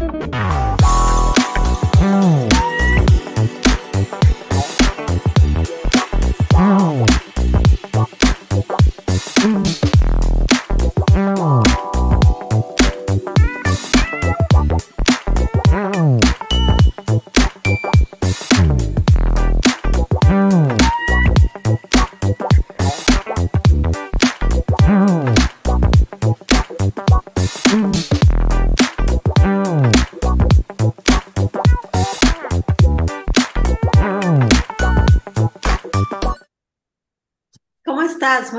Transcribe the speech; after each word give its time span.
Bye. 0.00 0.49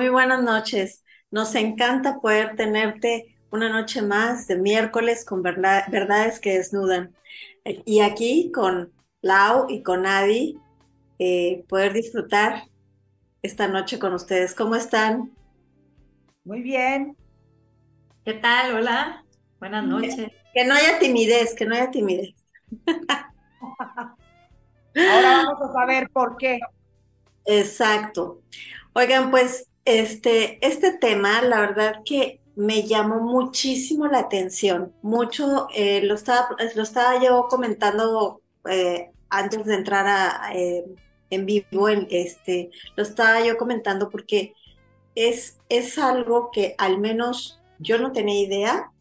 Muy 0.01 0.09
buenas 0.09 0.41
noches. 0.41 1.03
Nos 1.29 1.53
encanta 1.53 2.21
poder 2.21 2.55
tenerte 2.55 3.37
una 3.51 3.69
noche 3.69 4.01
más 4.01 4.47
de 4.47 4.55
miércoles 4.55 5.23
con 5.23 5.43
verdades 5.43 6.39
que 6.39 6.57
desnudan. 6.57 7.15
Y 7.85 7.99
aquí 7.99 8.51
con 8.51 8.91
Lau 9.21 9.67
y 9.69 9.83
con 9.83 10.07
Adi, 10.07 10.57
eh, 11.19 11.63
poder 11.69 11.93
disfrutar 11.93 12.63
esta 13.43 13.67
noche 13.67 13.99
con 13.99 14.15
ustedes. 14.15 14.55
¿Cómo 14.55 14.75
están? 14.75 15.35
Muy 16.45 16.63
bien. 16.63 17.15
¿Qué 18.25 18.33
tal? 18.33 18.77
Hola. 18.77 19.23
Buenas 19.59 19.85
noches. 19.85 20.31
Que 20.51 20.65
no 20.65 20.73
haya 20.73 20.97
timidez, 20.97 21.53
que 21.53 21.67
no 21.67 21.75
haya 21.75 21.91
timidez. 21.91 22.33
Ahora 24.95 25.43
vamos 25.45 25.61
a 25.61 25.71
saber 25.71 26.09
por 26.09 26.37
qué. 26.37 26.59
Exacto. 27.45 28.41
Oigan, 28.93 29.29
pues 29.29 29.70
este, 29.85 30.65
este 30.65 30.93
tema, 30.93 31.41
la 31.41 31.61
verdad 31.61 32.01
que 32.05 32.39
me 32.55 32.83
llamó 32.83 33.19
muchísimo 33.21 34.07
la 34.07 34.19
atención. 34.19 34.93
Mucho, 35.01 35.67
eh, 35.73 36.01
lo, 36.03 36.15
estaba, 36.15 36.49
lo 36.75 36.83
estaba 36.83 37.23
yo 37.23 37.47
comentando 37.49 38.41
eh, 38.69 39.11
antes 39.29 39.65
de 39.65 39.75
entrar 39.75 40.07
a, 40.07 40.53
eh, 40.53 40.85
en 41.29 41.45
vivo, 41.45 41.87
este, 41.87 42.71
lo 42.95 43.03
estaba 43.03 43.43
yo 43.43 43.57
comentando 43.57 44.09
porque 44.09 44.53
es, 45.15 45.57
es 45.69 45.97
algo 45.97 46.51
que 46.51 46.75
al 46.77 46.99
menos 46.99 47.61
yo 47.79 47.97
no 47.97 48.11
tenía 48.11 48.39
idea 48.39 48.91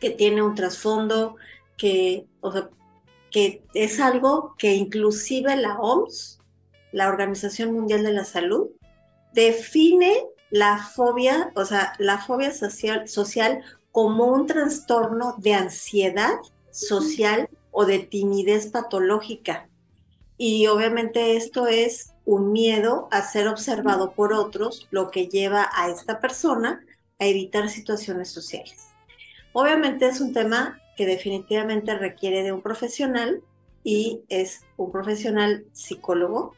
que 0.00 0.10
tiene 0.10 0.42
un 0.42 0.54
trasfondo, 0.54 1.36
que, 1.76 2.26
o 2.40 2.52
sea, 2.52 2.70
que 3.30 3.62
es 3.74 4.00
algo 4.00 4.54
que 4.58 4.74
inclusive 4.74 5.56
la 5.56 5.78
OMS, 5.78 6.40
la 6.92 7.08
Organización 7.08 7.72
Mundial 7.72 8.02
de 8.02 8.12
la 8.12 8.24
Salud, 8.24 8.68
define 9.34 10.24
la 10.50 10.78
fobia, 10.78 11.52
o 11.56 11.64
sea, 11.64 11.94
la 11.98 12.18
fobia 12.18 12.52
social, 12.52 13.08
social 13.08 13.62
como 13.90 14.26
un 14.26 14.46
trastorno 14.46 15.34
de 15.38 15.54
ansiedad 15.54 16.34
social 16.70 17.48
o 17.70 17.84
de 17.84 17.98
timidez 17.98 18.68
patológica. 18.68 19.68
Y 20.36 20.66
obviamente 20.66 21.36
esto 21.36 21.66
es 21.66 22.12
un 22.24 22.52
miedo 22.52 23.08
a 23.10 23.22
ser 23.22 23.48
observado 23.48 24.12
por 24.12 24.32
otros, 24.32 24.88
lo 24.90 25.10
que 25.10 25.28
lleva 25.28 25.68
a 25.74 25.90
esta 25.90 26.20
persona 26.20 26.84
a 27.18 27.26
evitar 27.26 27.68
situaciones 27.68 28.30
sociales. 28.30 28.88
Obviamente 29.52 30.06
es 30.06 30.20
un 30.20 30.32
tema 30.32 30.80
que 30.96 31.06
definitivamente 31.06 31.96
requiere 31.96 32.42
de 32.42 32.52
un 32.52 32.62
profesional 32.62 33.42
y 33.82 34.22
es 34.28 34.62
un 34.76 34.90
profesional 34.90 35.66
psicólogo 35.72 36.54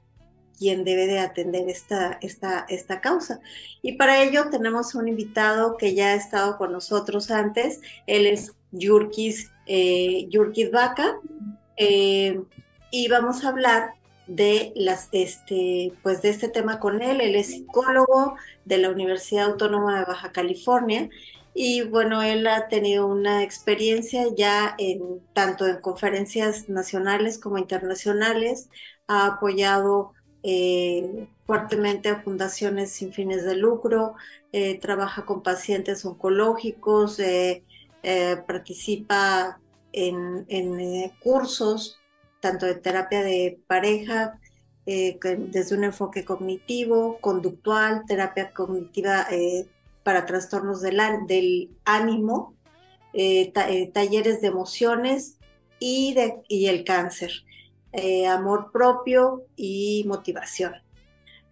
quien 0.59 0.85
debe 0.85 1.07
de 1.07 1.19
atender 1.19 1.69
esta, 1.69 2.19
esta, 2.23 2.67
esta 2.69 3.01
causa. 3.01 3.41
Y 3.83 3.93
para 3.93 4.23
ello 4.23 4.49
tenemos 4.51 4.95
un 4.95 5.09
invitado 5.09 5.77
que 5.77 5.95
ya 5.95 6.09
ha 6.09 6.15
estado 6.15 6.57
con 6.57 6.73
nosotros 6.73 7.31
antes, 7.31 7.81
él 8.07 8.27
es 8.27 8.53
Yurkis, 8.73 9.51
eh, 9.67 10.27
Yurkis 10.29 10.71
Vaca, 10.71 11.17
eh, 11.77 12.41
y 12.91 13.09
vamos 13.09 13.45
a 13.45 13.49
hablar 13.49 13.95
de 14.27 14.73
las 14.75 15.09
este 15.13 15.93
pues 16.03 16.23
de 16.23 16.31
este 16.31 16.49
tema 16.49 16.81
con 16.81 17.03
él. 17.03 17.21
Él 17.21 17.35
es 17.37 17.49
psicólogo 17.49 18.37
de 18.65 18.79
la 18.79 18.91
Universidad 18.91 19.47
Autónoma 19.47 19.99
de 19.99 20.05
Baja 20.05 20.33
California. 20.33 21.09
Y 21.55 21.83
bueno 21.83 22.23
él 22.23 22.47
ha 22.47 22.69
tenido 22.69 23.07
una 23.07 23.43
experiencia 23.43 24.27
ya 24.37 24.75
en 24.79 25.21
tanto 25.33 25.67
en 25.67 25.81
conferencias 25.81 26.69
nacionales 26.69 27.39
como 27.39 27.59
internacionales. 27.59 28.69
Ha 29.09 29.27
apoyado 29.27 30.13
eh, 30.49 31.27
fuertemente 31.45 32.09
a 32.09 32.23
fundaciones 32.23 32.93
sin 32.93 33.13
fines 33.13 33.45
de 33.45 33.57
lucro, 33.57 34.15
eh, 34.53 34.79
trabaja 34.79 35.25
con 35.25 35.43
pacientes 35.43 36.05
oncológicos, 36.05 37.19
eh, 37.19 37.65
participa 38.47 39.59
en, 39.91 40.47
cursos 41.21 41.99
tanto 42.39 42.65
de 42.67 42.77
terapia 42.77 43.25
de 43.25 43.59
pareja, 43.67 44.39
desde 44.85 45.75
un 45.77 45.83
enfoque 45.83 46.25
cognitivo, 46.25 47.19
conductual, 47.21 48.05
terapia 48.07 48.53
cognitiva 48.53 49.27
para 50.05 50.27
trastornos 50.27 50.81
del, 50.81 51.71
ánimo, 51.85 52.55
talleres 53.93 54.41
de 54.41 54.47
emociones 54.47 55.39
y 55.81 56.15
el 56.69 56.85
cáncer. 56.85 57.33
Eh, 57.99 58.27
amor 58.27 58.73
propio 58.73 59.47
y 59.57 60.05
motivación. 60.07 60.75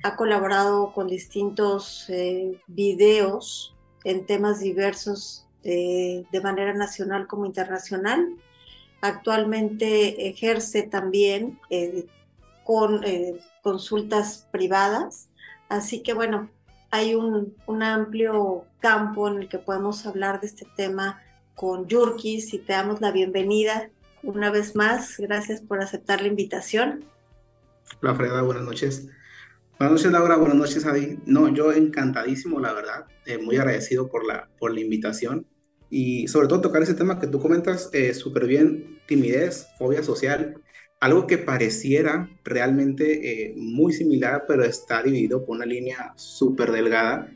Ha 0.03 0.15
colaborado 0.15 0.93
con 0.93 1.09
distintos 1.09 2.05
eh, 2.11 2.61
videos 2.67 3.75
en 4.05 4.27
temas 4.27 4.61
diversos 4.61 5.47
eh, 5.63 6.27
de 6.31 6.41
manera 6.43 6.75
nacional 6.75 7.27
como 7.27 7.47
internacional. 7.47 8.37
Actualmente 9.01 10.29
ejerce 10.29 10.83
también 10.83 11.59
con 12.63 13.03
consultas 13.63 14.47
privadas. 14.51 15.31
Así 15.71 16.03
que 16.03 16.13
bueno, 16.13 16.51
hay 16.91 17.15
un, 17.15 17.55
un, 17.67 17.83
amplio 17.83 18.67
campo 18.81 19.29
en 19.29 19.39
el 19.39 19.49
que 19.49 19.59
podemos 19.59 20.05
hablar 20.05 20.43
de 20.43 20.49
este 20.49 20.67
tema 20.77 21.23
con 21.55 21.87
Yurkis 21.87 22.53
y 22.53 22.59
te 22.59 22.75
damos 22.75 23.01
la 23.01 23.13
bienvenida 23.13 23.91
una 24.25 24.51
vez 24.51 24.75
más. 24.75 25.17
Gracias 25.19 25.61
por 25.61 25.83
aceptar 25.83 26.21
la 26.21 26.29
invitación. 26.29 27.05
Hola 28.03 28.15
Freda, 28.15 28.43
buenas 28.43 28.65
noches. 28.65 29.09
Buenas 29.79 29.93
noches 29.99 30.13
Laura, 30.13 30.37
buenas 30.37 30.57
noches 30.57 30.87
Adi. 30.87 31.19
No, 31.27 31.53
yo 31.53 31.73
encantadísimo, 31.73 32.61
la 32.61 32.73
verdad, 32.73 33.07
eh, 33.27 33.39
muy 33.39 33.57
agradecido 33.57 34.09
por 34.09 34.25
la, 34.25 34.49
por 34.59 34.73
la 34.73 34.81
invitación 34.81 35.47
y 35.91 36.29
sobre 36.29 36.49
todo 36.49 36.61
tocar 36.61 36.83
ese 36.83 36.95
tema 36.95 37.21
que 37.21 37.27
tú 37.27 37.41
comentas 37.41 37.91
eh, 37.93 38.15
súper 38.15 38.47
bien, 38.47 39.01
timidez, 39.07 39.69
fobia 39.79 40.03
social, 40.03 40.55
algo 41.01 41.27
que 41.27 41.39
pareciera 41.39 42.31
realmente 42.45 43.49
eh, 43.49 43.55
muy 43.57 43.93
similar, 43.93 44.45
pero 44.49 44.65
está 44.65 45.03
dividido 45.03 45.45
por 45.45 45.57
una 45.57 45.67
línea 45.67 46.13
súper 46.17 46.73
delgada, 46.73 47.31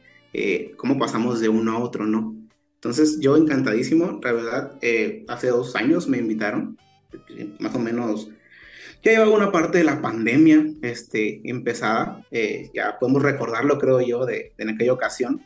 cómo 0.77 0.99
pasamos 0.99 1.41
de 1.41 1.49
uno 1.49 1.73
a 1.73 1.79
otro, 1.81 2.07
¿no? 2.07 2.38
Entonces 2.79 3.19
yo 3.21 3.37
encantadísimo, 3.37 4.21
la 4.23 4.33
verdad, 4.33 4.79
eh, 4.83 5.25
hace 5.27 5.49
dos 5.49 5.75
años 5.75 6.09
me 6.09 6.19
invitaron, 6.19 6.79
más 7.59 7.75
o 7.75 7.81
menos, 7.81 8.31
ya 9.03 9.13
llevaba 9.13 9.33
una 9.33 9.51
parte 9.51 9.79
de 9.79 9.85
la 9.85 10.01
pandemia 10.01 10.65
este, 10.83 11.41
empezada, 11.45 12.25
eh, 12.31 12.71
ya 12.73 12.97
podemos 12.99 13.23
recordarlo 13.23 13.79
creo 13.79 14.01
yo 14.01 14.25
de, 14.25 14.53
en 14.59 14.69
aquella 14.69 14.93
ocasión, 14.93 15.45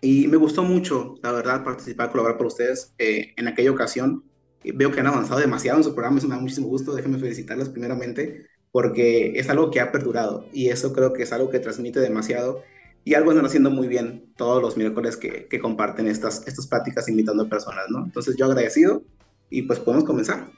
y 0.00 0.28
me 0.28 0.36
gustó 0.38 0.62
mucho, 0.62 1.16
la 1.22 1.32
verdad, 1.32 1.62
participar, 1.62 2.10
colaborar 2.10 2.38
por 2.38 2.46
ustedes 2.46 2.94
eh, 2.98 3.32
en 3.36 3.48
aquella 3.48 3.70
ocasión. 3.70 4.24
Veo 4.62 4.90
que 4.90 5.00
han 5.00 5.06
avanzado 5.06 5.40
demasiado 5.40 5.78
en 5.78 5.84
su 5.84 5.94
programa, 5.94 6.18
eso 6.18 6.28
me 6.28 6.34
da 6.34 6.40
muchísimo 6.40 6.68
gusto, 6.68 6.94
déjenme 6.94 7.18
felicitarlas 7.18 7.68
primeramente, 7.68 8.46
porque 8.72 9.38
es 9.38 9.48
algo 9.48 9.70
que 9.70 9.80
ha 9.80 9.92
perdurado 9.92 10.46
y 10.52 10.68
eso 10.68 10.92
creo 10.92 11.12
que 11.12 11.22
es 11.22 11.32
algo 11.32 11.50
que 11.50 11.60
transmite 11.60 12.00
demasiado 12.00 12.62
y 13.06 13.14
algo 13.14 13.30
están 13.30 13.46
haciendo 13.46 13.70
muy 13.70 13.86
bien 13.86 14.32
todos 14.36 14.60
los 14.60 14.76
miércoles 14.76 15.16
que, 15.16 15.46
que 15.46 15.60
comparten 15.60 16.08
estas, 16.08 16.44
estas 16.48 16.66
pláticas 16.66 17.08
invitando 17.08 17.44
a 17.44 17.48
personas, 17.48 17.84
¿no? 17.88 18.04
Entonces 18.04 18.34
yo 18.36 18.46
agradecido 18.46 19.04
y 19.48 19.62
pues 19.62 19.78
podemos 19.78 20.04
comenzar. 20.04 20.48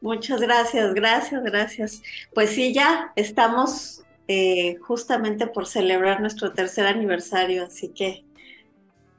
Muchas 0.00 0.40
gracias, 0.40 0.94
gracias, 0.94 1.42
gracias. 1.42 2.02
Pues 2.32 2.50
sí, 2.50 2.72
ya 2.72 3.12
estamos 3.16 4.04
eh, 4.28 4.76
justamente 4.76 5.48
por 5.48 5.66
celebrar 5.66 6.20
nuestro 6.20 6.52
tercer 6.52 6.86
aniversario, 6.86 7.64
así 7.64 7.88
que 7.88 8.24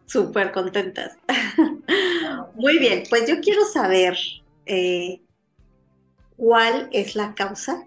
súper 0.06 0.54
contentas. 0.54 1.18
Muy 2.56 2.80
bien, 2.80 3.04
pues 3.10 3.28
yo 3.28 3.42
quiero 3.42 3.66
saber 3.66 4.18
eh, 4.66 5.20
cuál 6.38 6.88
es 6.94 7.18
la 7.18 7.36
causa 7.36 7.84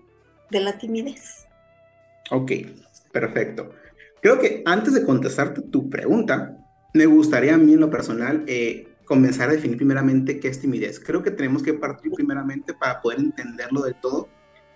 de 0.51 0.61
la 0.61 0.77
timidez. 0.77 1.47
Ok, 2.31 2.53
perfecto. 3.11 3.73
Creo 4.23 4.39
que 4.39 4.63
antes 4.65 4.95
de 4.95 5.05
contestarte 5.05 5.63
tu 5.63 5.91
pregunta, 5.91 6.57
me 6.95 7.07
gustaría 7.07 7.57
a 7.57 7.59
mí 7.59 7.73
en 7.73 7.81
lo 7.81 7.91
personal 7.91 8.45
eh, 8.47 8.87
comenzar 9.05 9.49
a 9.49 9.53
definir 9.53 9.77
primeramente 9.77 10.39
qué 10.39 10.47
es 10.47 10.61
timidez. 10.61 11.01
Creo 11.01 11.25
que 11.25 11.33
tenemos 11.33 11.65
que 11.65 11.75
partir 11.75 12.13
primeramente 12.13 12.73
para 12.73 13.03
poder 13.03 13.19
entenderlo 13.19 13.83
del 13.83 13.97
todo 13.97 14.29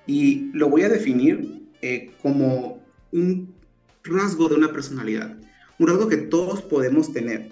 y 0.05 0.51
lo 0.53 0.69
voy 0.69 0.83
a 0.83 0.89
definir 0.89 1.69
eh, 1.81 2.11
como 2.21 2.83
un 3.13 3.55
rasgo 4.03 4.49
de 4.49 4.57
una 4.57 4.73
personalidad, 4.73 5.37
un 5.79 5.87
rasgo 5.87 6.09
que 6.09 6.17
todos 6.17 6.63
podemos 6.63 7.13
tener, 7.13 7.51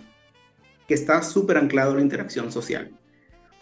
que 0.88 0.94
está 0.94 1.22
súper 1.22 1.58
anclado 1.58 1.92
en 1.92 1.98
la 1.98 2.02
interacción 2.02 2.50
social. 2.50 2.90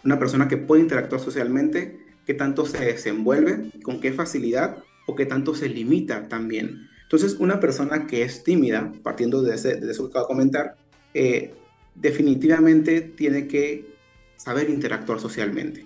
Una 0.03 0.17
persona 0.17 0.47
que 0.47 0.57
puede 0.57 0.81
interactuar 0.81 1.21
socialmente, 1.21 1.99
que 2.25 2.33
tanto 2.33 2.65
se 2.65 2.83
desenvuelve, 2.83 3.71
con 3.83 3.99
qué 4.01 4.11
facilidad 4.11 4.77
o 5.05 5.13
que 5.13 5.27
tanto 5.27 5.53
se 5.53 5.69
limita 5.69 6.27
también. 6.27 6.89
Entonces, 7.13 7.39
una 7.39 7.59
persona 7.59 8.07
que 8.07 8.23
es 8.23 8.43
tímida, 8.43 8.91
partiendo 9.03 9.43
de, 9.43 9.53
ese, 9.53 9.75
de 9.75 9.91
eso 9.91 10.05
que 10.05 10.09
acabo 10.13 10.25
de 10.25 10.33
comentar, 10.33 10.75
eh, 11.13 11.53
definitivamente 11.93 13.01
tiene 13.01 13.47
que 13.47 13.85
saber 14.35 14.67
interactuar 14.71 15.19
socialmente. 15.19 15.85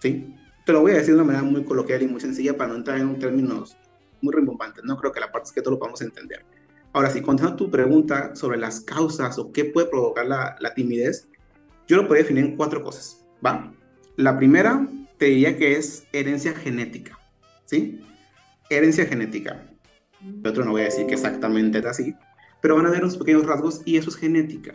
¿sí? 0.00 0.34
Te 0.66 0.72
lo 0.72 0.80
voy 0.80 0.90
a 0.90 0.94
decir 0.94 1.14
de 1.14 1.20
una 1.20 1.30
manera 1.30 1.44
muy 1.44 1.62
coloquial 1.62 2.02
y 2.02 2.08
muy 2.08 2.20
sencilla 2.20 2.56
para 2.56 2.70
no 2.70 2.74
entrar 2.74 2.98
en 2.98 3.16
términos 3.20 3.76
muy 4.20 4.34
rimbombantes. 4.34 4.82
No 4.82 4.96
creo 4.96 5.12
que 5.12 5.20
la 5.20 5.30
parte 5.30 5.46
es 5.46 5.52
que 5.52 5.62
todo 5.62 5.74
lo 5.74 5.78
podamos 5.78 6.02
entender. 6.02 6.44
Ahora, 6.92 7.08
si 7.08 7.22
contando 7.22 7.54
tu 7.54 7.70
pregunta 7.70 8.34
sobre 8.34 8.58
las 8.58 8.80
causas 8.80 9.38
o 9.38 9.52
qué 9.52 9.66
puede 9.66 9.86
provocar 9.86 10.26
la, 10.26 10.56
la 10.58 10.74
timidez, 10.74 11.28
yo 11.86 11.98
lo 11.98 12.08
podría 12.08 12.24
definir 12.24 12.46
en 12.46 12.56
cuatro 12.56 12.82
cosas. 12.82 13.24
¿va? 13.46 13.72
La 14.16 14.36
primera 14.36 14.88
te 15.18 15.26
diría 15.26 15.56
que 15.56 15.76
es 15.76 16.02
herencia 16.12 16.52
genética. 16.52 17.16
¿sí? 17.64 18.00
Herencia 18.68 19.06
genética. 19.06 19.70
Otro 20.44 20.64
no 20.64 20.72
voy 20.72 20.82
a 20.82 20.84
decir 20.84 21.06
que 21.06 21.14
exactamente 21.14 21.78
es 21.78 21.86
así, 21.86 22.14
pero 22.60 22.76
van 22.76 22.86
a 22.86 22.90
ver 22.90 23.02
unos 23.02 23.16
pequeños 23.16 23.46
rasgos 23.46 23.82
y 23.84 23.96
eso 23.96 24.10
es 24.10 24.16
genética. 24.16 24.74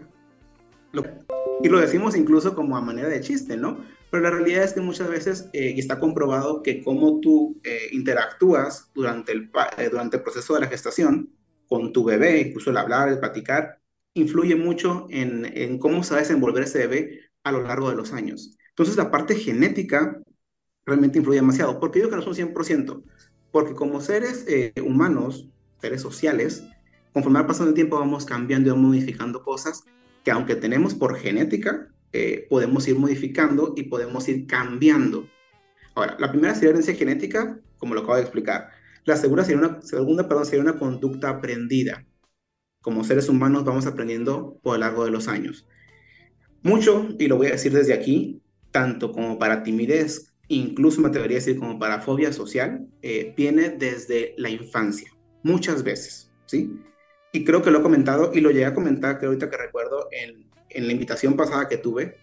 y 1.61 1.69
lo 1.69 1.79
decimos 1.79 2.15
incluso 2.15 2.55
como 2.55 2.77
a 2.77 2.81
manera 2.81 3.09
de 3.09 3.21
chiste, 3.21 3.57
¿no? 3.57 3.77
Pero 4.09 4.23
la 4.23 4.31
realidad 4.31 4.63
es 4.63 4.73
que 4.73 4.81
muchas 4.81 5.09
veces 5.09 5.49
eh, 5.53 5.75
está 5.77 5.99
comprobado 5.99 6.63
que 6.63 6.83
cómo 6.83 7.19
tú 7.19 7.59
eh, 7.63 7.89
interactúas 7.91 8.89
durante 8.93 9.31
el, 9.31 9.51
eh, 9.77 9.89
durante 9.89 10.17
el 10.17 10.23
proceso 10.23 10.55
de 10.55 10.61
la 10.61 10.67
gestación 10.67 11.29
con 11.67 11.93
tu 11.93 12.03
bebé, 12.03 12.41
incluso 12.41 12.71
el 12.71 12.77
hablar, 12.77 13.09
el 13.09 13.19
platicar, 13.19 13.79
influye 14.15 14.55
mucho 14.55 15.05
en, 15.11 15.45
en 15.45 15.77
cómo 15.77 16.03
se 16.03 16.11
va 16.11 16.17
a 16.17 16.21
desenvolver 16.21 16.63
ese 16.63 16.79
bebé 16.79 17.19
a 17.43 17.51
lo 17.51 17.61
largo 17.61 17.89
de 17.89 17.95
los 17.95 18.11
años. 18.11 18.57
Entonces 18.69 18.97
la 18.97 19.11
parte 19.11 19.35
genética 19.35 20.19
realmente 20.85 21.19
influye 21.19 21.39
demasiado. 21.39 21.79
¿Por 21.79 21.91
qué 21.91 21.99
digo 21.99 22.09
que 22.09 22.15
no 22.15 22.21
son 22.23 22.33
100%? 22.33 23.03
Porque 23.51 23.73
como 23.73 24.01
seres 24.01 24.45
humanos, 24.83 25.47
seres 25.81 26.01
sociales, 26.01 26.63
conforme 27.13 27.41
va 27.41 27.47
pasando 27.47 27.69
el 27.69 27.75
tiempo 27.75 27.99
vamos 27.99 28.25
cambiando 28.25 28.73
y 28.73 28.77
modificando 28.77 29.43
cosas 29.43 29.83
que 30.23 30.31
aunque 30.31 30.55
tenemos 30.55 30.93
por 30.93 31.17
genética, 31.17 31.87
eh, 32.11 32.47
podemos 32.49 32.87
ir 32.87 32.97
modificando 32.97 33.73
y 33.75 33.83
podemos 33.83 34.27
ir 34.27 34.47
cambiando. 34.47 35.27
Ahora, 35.95 36.17
la 36.19 36.31
primera 36.31 36.53
sería 36.55 36.71
herencia 36.71 36.95
genética, 36.95 37.59
como 37.77 37.93
lo 37.93 38.01
acabo 38.01 38.15
de 38.15 38.21
explicar. 38.21 38.69
La 39.05 39.15
segunda 39.15 39.43
sería 39.43 39.59
una, 39.59 39.81
segunda, 39.81 40.27
perdón, 40.27 40.45
sería 40.45 40.61
una 40.61 40.77
conducta 40.77 41.29
aprendida. 41.29 42.05
Como 42.81 43.03
seres 43.03 43.29
humanos 43.29 43.65
vamos 43.65 43.85
aprendiendo 43.85 44.59
por 44.63 44.73
lo 44.73 44.79
largo 44.79 45.05
de 45.05 45.11
los 45.11 45.27
años. 45.27 45.67
Mucho, 46.61 47.07
y 47.17 47.27
lo 47.27 47.37
voy 47.37 47.47
a 47.47 47.51
decir 47.51 47.71
desde 47.71 47.93
aquí, 47.93 48.41
tanto 48.71 49.11
como 49.11 49.39
para 49.39 49.63
timidez, 49.63 50.28
incluso 50.49 50.99
me 50.99 51.07
atrevería 51.07 51.37
a 51.37 51.39
decir 51.39 51.57
como 51.57 51.79
para 51.79 52.01
fobia 52.01 52.33
social, 52.33 52.87
eh, 53.01 53.33
viene 53.37 53.69
desde 53.69 54.33
la 54.37 54.49
infancia, 54.49 55.11
muchas 55.43 55.83
veces, 55.83 56.31
¿sí? 56.45 56.77
Y 57.31 57.45
creo 57.45 57.61
que 57.61 57.71
lo 57.71 57.79
he 57.79 57.83
comentado 57.83 58.31
y 58.33 58.41
lo 58.41 58.49
llegué 58.49 58.65
a 58.65 58.73
comentar, 58.73 59.19
que 59.19 59.27
ahorita 59.27 59.49
que 59.49 59.57
recuerdo, 59.57 60.09
en, 60.11 60.49
en 60.69 60.87
la 60.87 60.93
invitación 60.93 61.35
pasada 61.35 61.69
que 61.69 61.77
tuve, 61.77 62.17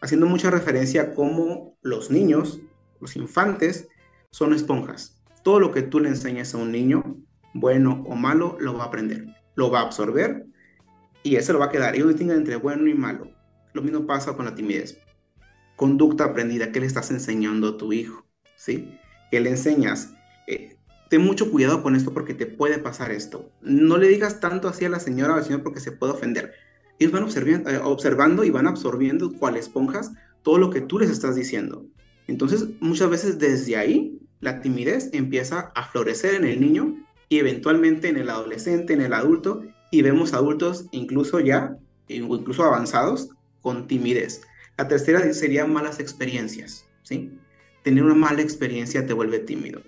haciendo 0.00 0.26
mucha 0.26 0.50
referencia 0.50 1.02
a 1.02 1.14
cómo 1.14 1.76
los 1.82 2.10
niños, 2.10 2.60
los 3.00 3.16
infantes, 3.16 3.88
son 4.30 4.52
esponjas. 4.52 5.22
Todo 5.42 5.58
lo 5.58 5.72
que 5.72 5.82
tú 5.82 6.00
le 6.00 6.10
enseñas 6.10 6.54
a 6.54 6.58
un 6.58 6.70
niño, 6.70 7.16
bueno 7.54 8.04
o 8.06 8.14
malo, 8.14 8.56
lo 8.60 8.74
va 8.74 8.84
a 8.84 8.86
aprender, 8.88 9.26
lo 9.54 9.70
va 9.70 9.80
a 9.80 9.84
absorber 9.84 10.46
y 11.22 11.36
ese 11.36 11.52
lo 11.52 11.58
va 11.58 11.66
a 11.66 11.70
quedar. 11.70 11.96
Y 11.96 12.00
uno 12.00 12.08
distingue 12.08 12.34
entre 12.34 12.56
bueno 12.56 12.88
y 12.88 12.94
malo. 12.94 13.30
Lo 13.72 13.82
mismo 13.82 14.06
pasa 14.06 14.34
con 14.34 14.44
la 14.44 14.54
timidez. 14.54 14.98
Conducta 15.80 16.24
aprendida, 16.24 16.72
¿qué 16.72 16.80
le 16.80 16.86
estás 16.86 17.10
enseñando 17.10 17.68
a 17.68 17.76
tu 17.78 17.94
hijo? 17.94 18.26
¿Sí? 18.54 18.98
¿Qué 19.30 19.40
le 19.40 19.48
enseñas? 19.48 20.12
Eh, 20.46 20.76
ten 21.08 21.22
mucho 21.22 21.50
cuidado 21.50 21.82
con 21.82 21.96
esto 21.96 22.12
porque 22.12 22.34
te 22.34 22.44
puede 22.44 22.78
pasar 22.78 23.10
esto. 23.10 23.50
No 23.62 23.96
le 23.96 24.08
digas 24.08 24.40
tanto 24.40 24.68
así 24.68 24.84
a 24.84 24.90
la 24.90 25.00
señora 25.00 25.32
o 25.32 25.36
al 25.36 25.44
señor 25.44 25.62
porque 25.62 25.80
se 25.80 25.92
puede 25.92 26.12
ofender 26.12 26.52
ellos 27.00 27.12
van 27.12 27.22
observando, 27.24 27.70
eh, 27.70 27.80
observando 27.82 28.44
y 28.44 28.50
van 28.50 28.66
absorbiendo 28.66 29.32
cual 29.32 29.56
esponjas 29.56 30.12
todo 30.42 30.58
lo 30.58 30.70
que 30.70 30.82
tú 30.82 30.98
les 30.98 31.10
estás 31.10 31.34
diciendo. 31.34 31.86
Entonces, 32.26 32.66
muchas 32.80 33.08
veces 33.08 33.38
desde 33.38 33.76
ahí, 33.76 34.20
la 34.40 34.60
timidez 34.60 35.08
empieza 35.12 35.72
a 35.74 35.84
florecer 35.84 36.34
en 36.34 36.44
el 36.44 36.60
niño 36.60 36.94
y 37.28 37.38
eventualmente 37.38 38.08
en 38.08 38.18
el 38.18 38.28
adolescente, 38.28 38.92
en 38.92 39.00
el 39.00 39.14
adulto, 39.14 39.62
y 39.90 40.02
vemos 40.02 40.34
adultos 40.34 40.86
incluso 40.92 41.40
ya, 41.40 41.76
incluso 42.06 42.64
avanzados, 42.64 43.30
con 43.62 43.86
timidez. 43.86 44.42
La 44.80 44.88
tercera 44.88 45.30
sería 45.34 45.66
malas 45.66 46.00
experiencias, 46.00 46.86
¿sí? 47.02 47.38
Tener 47.84 48.02
una 48.02 48.14
mala 48.14 48.40
experiencia 48.40 49.04
te 49.04 49.12
vuelve 49.12 49.40
tímido. 49.40 49.82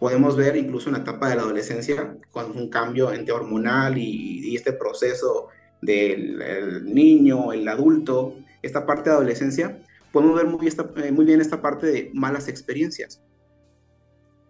Podemos 0.00 0.34
ver 0.34 0.56
incluso 0.56 0.88
en 0.88 0.94
la 0.94 1.02
etapa 1.02 1.28
de 1.28 1.36
la 1.36 1.42
adolescencia, 1.42 2.16
con 2.32 2.50
un 2.58 2.68
cambio 2.68 3.12
entre 3.12 3.32
hormonal 3.32 3.96
y, 3.98 4.40
y 4.48 4.56
este 4.56 4.72
proceso 4.72 5.46
del 5.80 6.92
niño, 6.92 7.52
el 7.52 7.68
adulto, 7.68 8.34
esta 8.62 8.84
parte 8.84 9.10
de 9.10 9.14
adolescencia, 9.14 9.80
podemos 10.10 10.34
ver 10.34 10.46
muy 10.46 10.58
bien, 10.58 10.68
esta, 10.70 10.90
eh, 10.96 11.12
muy 11.12 11.24
bien 11.24 11.40
esta 11.40 11.62
parte 11.62 11.86
de 11.86 12.10
malas 12.12 12.48
experiencias. 12.48 13.22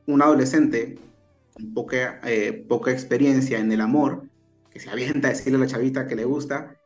Un 0.07 0.23
adolescente 0.23 0.99
con 1.53 1.75
poca, 1.75 2.23
eh, 2.25 2.65
poca 2.67 2.93
experiencia 2.93 3.59
en 3.59 3.71
el 3.71 3.83
amor, 3.83 4.23
que 4.71 4.81
se 4.81 4.89
avienta 4.89 5.29
a 5.29 5.33
decirle 5.33 5.59
a 5.59 5.61
la 5.61 5.67
chavita 5.67 6.07
que 6.07 6.17
le 6.17 6.25
gusta 6.25 6.79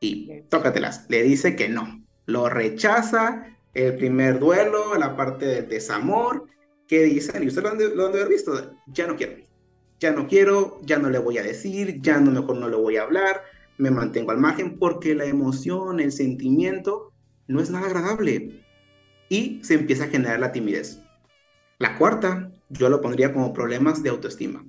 y 0.00 0.42
tócatelas, 0.48 1.06
le 1.08 1.22
dice 1.22 1.54
que 1.54 1.68
no, 1.68 2.01
lo 2.32 2.48
rechaza, 2.48 3.46
el 3.74 3.96
primer 3.96 4.38
duelo, 4.38 4.96
la 4.98 5.16
parte 5.16 5.46
del 5.46 5.68
desamor, 5.68 6.46
que 6.88 7.04
dicen, 7.04 7.42
y 7.42 7.48
usted 7.48 7.62
lo 7.62 7.68
han, 7.70 7.78
de, 7.78 7.86
haber 7.86 8.28
visto, 8.28 8.74
ya 8.86 9.06
no 9.06 9.16
quiero, 9.16 9.34
ya 10.00 10.12
no 10.12 10.26
quiero, 10.26 10.80
ya 10.82 10.98
no 10.98 11.10
le 11.10 11.18
voy 11.18 11.38
a 11.38 11.42
decir, 11.42 12.00
ya 12.00 12.18
no 12.18 12.30
mejor 12.30 12.56
no 12.56 12.68
le 12.68 12.76
voy 12.76 12.96
a 12.96 13.02
hablar, 13.02 13.42
me 13.78 13.90
mantengo 13.90 14.30
al 14.30 14.38
margen 14.38 14.78
porque 14.78 15.14
la 15.14 15.24
emoción, 15.26 16.00
el 16.00 16.12
sentimiento 16.12 17.12
no 17.46 17.60
es 17.60 17.70
nada 17.70 17.86
agradable 17.86 18.62
y 19.28 19.60
se 19.62 19.74
empieza 19.74 20.04
a 20.04 20.08
generar 20.08 20.40
la 20.40 20.52
timidez. 20.52 21.00
La 21.78 21.98
cuarta, 21.98 22.50
yo 22.68 22.88
lo 22.88 23.00
pondría 23.00 23.32
como 23.32 23.52
problemas 23.52 24.02
de 24.02 24.10
autoestima. 24.10 24.64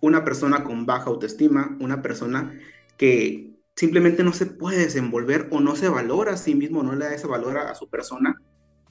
Una 0.00 0.24
persona 0.24 0.64
con 0.64 0.86
baja 0.86 1.06
autoestima, 1.06 1.76
una 1.80 2.02
persona 2.02 2.58
que 2.96 3.45
simplemente 3.76 4.24
no 4.24 4.32
se 4.32 4.46
puede 4.46 4.78
desenvolver 4.78 5.48
o 5.50 5.60
no 5.60 5.76
se 5.76 5.88
valora 5.88 6.32
a 6.32 6.36
sí 6.36 6.54
mismo, 6.54 6.82
no 6.82 6.94
le 6.94 7.04
da 7.04 7.14
ese 7.14 7.26
valor 7.26 7.58
a, 7.58 7.74
su 7.74 7.88
persona, 7.88 8.34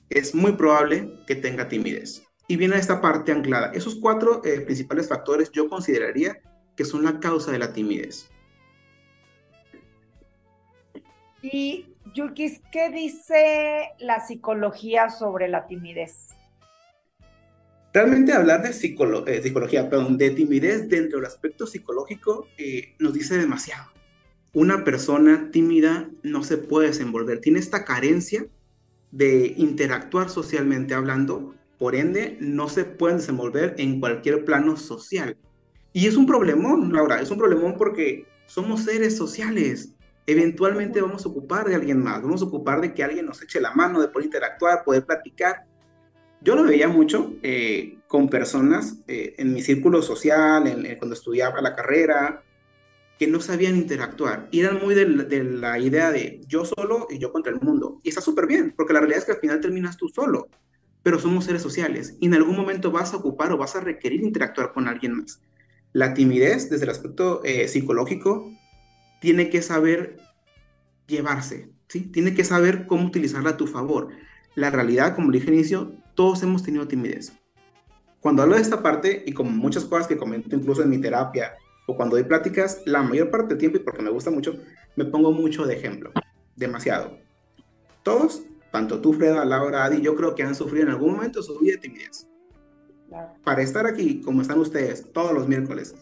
es 0.10 0.36
muy 0.36 0.54
probable 0.54 1.12
que 1.26 1.36
tenga 1.36 1.68
timidez. 1.68 2.24
Y 2.48 2.58
viene 2.58 2.78
esta 2.78 3.02
parte 3.02 3.32
anclada. 3.32 3.72
Esos 3.74 3.96
cuatro 3.96 4.44
eh, 4.46 4.62
principales 4.62 5.10
factores 5.10 5.52
yo 5.52 5.68
consideraría 5.68 6.38
que 6.78 6.86
son 6.86 7.04
la 7.04 7.20
causa 7.20 7.52
de 7.52 7.58
la 7.58 7.74
timidez. 7.74 8.30
Y 11.42 11.88
Yurkis, 12.14 12.62
¿qué 12.72 12.90
dice 12.90 13.90
la 13.98 14.26
psicología 14.26 15.10
sobre 15.10 15.48
la 15.48 15.66
timidez? 15.66 16.30
Realmente 17.94 18.34
hablar 18.34 18.62
de 18.62 18.70
eh, 18.70 19.42
psicología, 19.42 19.90
perdón, 19.90 20.18
de 20.18 20.32
timidez 20.32 20.88
dentro 20.88 21.18
del 21.18 21.26
aspecto 21.26 21.66
psicológico 21.66 22.48
eh, 22.58 22.94
nos 23.00 23.14
dice 23.14 23.38
demasiado. 23.38 23.96
Una 24.56 24.84
persona 24.84 25.52
tímida 25.52 26.10
no 26.24 26.44
se 26.44 26.58
puede 26.58 26.88
desenvolver, 26.88 27.42
tiene 27.42 27.60
esta 27.60 27.86
carencia 27.86 28.48
de 29.12 29.54
interactuar 29.58 30.30
socialmente 30.30 30.96
hablando, 30.96 31.54
por 31.78 31.94
ende 31.94 32.38
no 32.40 32.68
se 32.70 32.86
puede 32.86 33.18
desenvolver 33.18 33.76
en 33.78 34.00
cualquier 34.00 34.44
plano 34.46 34.78
social. 34.78 35.38
Y 35.94 36.08
es 36.08 36.18
un 36.18 36.26
problemón, 36.26 36.92
Laura, 36.92 37.22
es 37.22 37.30
un 37.30 37.38
problemón 37.38 37.76
porque 37.78 38.26
somos 38.48 38.82
seres 38.84 39.16
sociales 39.16 39.96
eventualmente 40.28 41.02
vamos 41.02 41.26
a 41.26 41.30
ocupar 41.30 41.68
de 41.68 41.76
alguien 41.76 42.02
más, 42.02 42.22
vamos 42.22 42.42
a 42.42 42.46
ocupar 42.46 42.82
de 42.82 42.94
que 42.94 43.04
alguien 43.04 43.26
nos 43.26 43.42
eche 43.42 43.62
la 43.62 43.72
mano, 43.74 44.02
de 44.02 44.08
poder 44.08 44.26
interactuar, 44.26 44.84
poder 44.84 45.06
platicar. 45.06 45.66
Yo 46.42 46.56
lo 46.56 46.64
veía 46.64 46.88
mucho 46.88 47.34
eh, 47.42 47.98
con 48.08 48.30
personas 48.30 48.98
eh, 49.08 49.36
en 49.38 49.54
mi 49.54 49.62
círculo 49.62 50.02
social, 50.02 50.68
en, 50.68 50.98
cuando 50.98 51.16
estudiaba 51.16 51.62
la 51.62 51.76
carrera, 51.76 52.44
que 53.18 53.28
no 53.28 53.40
sabían 53.40 53.78
interactuar 53.78 54.50
y 54.52 54.60
eran 54.60 54.80
muy 54.82 54.94
de, 54.94 55.06
la 55.44 55.80
idea 55.80 56.12
de 56.12 56.42
yo 56.48 56.66
solo 56.66 57.08
y 57.10 57.18
yo 57.18 57.32
contra 57.32 57.52
el 57.52 57.62
mundo. 57.62 58.00
Y 58.04 58.10
está 58.10 58.22
súper 58.22 58.48
bien, 58.48 58.74
porque 58.76 58.94
la 58.94 59.00
realidad 59.00 59.20
es 59.20 59.26
que 59.26 59.32
al 59.32 59.40
final 59.40 59.62
terminas 59.62 59.98
tú 59.98 60.10
solo, 60.10 60.50
pero 61.02 61.20
somos 61.20 61.46
seres 61.46 61.62
sociales 61.62 62.18
y 62.20 62.28
en 62.28 62.34
algún 62.34 62.56
momento 62.56 62.92
vas 62.92 63.14
a 63.14 63.18
ocupar 63.18 63.52
o 63.52 63.58
vas 63.58 63.76
a 63.76 63.80
requerir 63.80 64.22
interactuar 64.22 64.74
con 64.74 64.88
alguien 64.88 65.18
más. 65.18 65.42
La 65.94 66.14
timidez, 66.14 66.70
desde 66.70 66.84
el 66.84 66.90
aspecto 66.90 67.42
eh, 67.46 67.68
psicológico, 67.70 68.52
tiene 69.22 69.50
que 69.50 69.62
saber 69.62 70.18
llevarse, 71.08 71.70
¿sí? 71.88 72.02
Tiene 72.02 72.34
que 72.34 72.44
saber 72.44 72.86
cómo 72.86 73.06
utilizarla 73.06 73.52
a 73.52 73.58
tu 73.58 73.68
favor. 73.68 74.10
La 74.56 74.72
realidad, 74.72 75.16
como 75.16 75.32
dije 75.32 75.48
al 75.48 75.54
inicio, 75.54 75.94
todos 76.16 76.44
hemos 76.44 76.64
tenido 76.64 76.88
timidez. 76.88 77.32
Cuando 78.20 78.42
hablo 78.42 78.56
de 78.56 78.62
esta 78.62 78.82
parte, 78.82 79.24
y 79.26 79.32
como 79.32 79.52
muchas 79.52 79.86
cosas 79.86 80.08
que 80.08 80.18
comento 80.18 80.56
incluso 80.56 80.82
en 80.82 80.90
mi 80.90 81.00
terapia 81.00 81.54
o 81.86 81.96
cuando 81.96 82.16
doy 82.16 82.26
pláticas, 82.26 82.82
la 82.86 83.04
mayor 83.04 83.30
parte 83.32 83.50
del 83.50 83.58
tiempo, 83.58 83.78
y 83.78 83.82
porque 83.82 84.02
me 84.02 84.10
gusta 84.10 84.32
mucho, 84.32 84.58
me 84.96 85.06
pongo 85.06 85.32
mucho 85.32 85.66
de 85.66 85.76
ejemplo. 85.76 86.12
Demasiado. 86.56 87.18
Todos, 88.04 88.44
tanto 88.72 89.02
tú, 89.02 89.14
Freda, 89.14 89.46
Laura, 89.46 89.86
Adi, 89.86 90.02
yo 90.02 90.16
creo 90.16 90.36
que 90.36 90.44
han 90.44 90.56
sufrido 90.56 90.86
en 90.86 90.92
algún 90.92 91.16
momento 91.16 91.42
su 91.44 91.60
vida 91.60 91.74
de 91.74 91.80
timidez. 91.80 92.28
Para 93.44 93.62
estar 93.62 93.86
aquí, 93.86 94.22
como 94.22 94.42
están 94.42 94.60
ustedes, 94.60 95.12
todos 95.14 95.34
los 95.34 95.48
miércoles, 95.48 95.96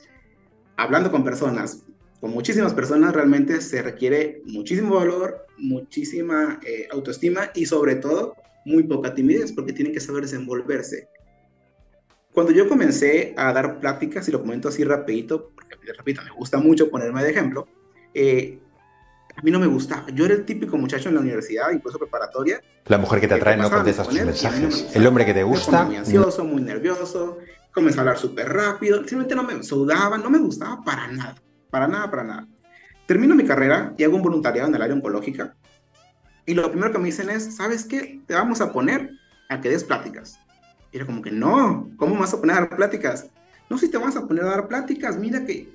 hablando 0.77 1.11
con 1.11 1.23
personas, 1.23 1.83
con 2.19 2.31
muchísimas 2.31 2.73
personas, 2.73 3.13
realmente 3.13 3.59
se 3.61 3.81
requiere 3.81 4.41
muchísimo 4.45 4.95
valor, 4.95 5.45
muchísima 5.57 6.59
eh, 6.65 6.87
autoestima 6.91 7.51
y 7.53 7.65
sobre 7.65 7.95
todo 7.95 8.35
muy 8.65 8.83
poca 8.83 9.13
timidez, 9.13 9.51
porque 9.51 9.73
tienen 9.73 9.93
que 9.93 9.99
saber 9.99 10.23
desenvolverse. 10.23 11.09
Cuando 12.33 12.51
yo 12.51 12.67
comencé 12.67 13.33
a 13.37 13.53
dar 13.53 13.79
pláticas, 13.79 14.27
y 14.27 14.31
lo 14.31 14.41
comento 14.41 14.69
así 14.69 14.83
rapidito, 14.83 15.52
porque 15.75 15.93
repito, 15.93 16.21
me 16.23 16.31
gusta 16.31 16.57
mucho 16.57 16.89
ponerme 16.89 17.23
de 17.23 17.31
ejemplo, 17.31 17.67
eh, 18.13 18.59
a 19.35 19.41
mí 19.41 19.51
no 19.51 19.59
me 19.59 19.67
gustaba. 19.67 20.05
Yo 20.13 20.25
era 20.25 20.35
el 20.35 20.45
típico 20.45 20.77
muchacho 20.77 21.09
en 21.09 21.15
la 21.15 21.21
universidad, 21.21 21.71
incluso 21.71 21.97
preparatoria. 21.97 22.61
La 22.85 22.97
mujer 22.97 23.19
que 23.19 23.27
te 23.27 23.33
atrae 23.33 23.57
no 23.57 23.69
contesta 23.69 24.03
tus 24.03 24.13
mensajes. 24.13 24.95
el 24.95 25.07
hombre 25.07 25.25
que 25.25 25.33
te 25.33 25.43
gusta. 25.43 25.85
Muy 25.85 25.97
ansioso, 25.97 26.43
muy 26.43 26.61
nervioso, 26.61 27.39
comenzó 27.71 27.99
a 27.99 28.01
hablar 28.01 28.17
súper 28.17 28.49
rápido. 28.49 28.97
Simplemente 28.99 29.35
no 29.35 29.43
me 29.43 29.63
sudaba, 29.63 30.17
no 30.17 30.29
me 30.29 30.37
gustaba 30.37 30.83
para 30.83 31.07
nada. 31.07 31.35
Para 31.69 31.87
nada, 31.87 32.11
para 32.11 32.23
nada. 32.23 32.47
Termino 33.07 33.35
mi 33.35 33.45
carrera 33.45 33.93
y 33.97 34.03
hago 34.03 34.15
un 34.15 34.21
voluntariado 34.21 34.69
en 34.69 34.75
el 34.75 34.81
área 34.81 34.95
oncológica. 34.95 35.55
Y 36.45 36.53
lo 36.53 36.69
primero 36.69 36.91
que 36.91 36.99
me 36.99 37.05
dicen 37.05 37.29
es, 37.29 37.55
¿sabes 37.55 37.85
qué? 37.85 38.21
Te 38.27 38.33
vamos 38.33 38.61
a 38.61 38.71
poner 38.71 39.09
a 39.49 39.61
que 39.61 39.69
des 39.69 39.83
pláticas. 39.83 40.39
Y 40.91 40.97
era 40.97 41.05
como 41.05 41.21
que, 41.21 41.31
no, 41.31 41.89
¿cómo 41.97 42.15
me 42.15 42.21
vas 42.21 42.33
a 42.33 42.39
poner 42.39 42.55
a 42.57 42.59
dar 42.61 42.75
pláticas? 42.75 43.29
No, 43.69 43.77
si 43.77 43.89
te 43.89 43.97
vas 43.97 44.15
a 44.15 44.27
poner 44.27 44.43
a 44.43 44.49
dar 44.49 44.67
pláticas, 44.67 45.17
mira 45.17 45.45
que 45.45 45.73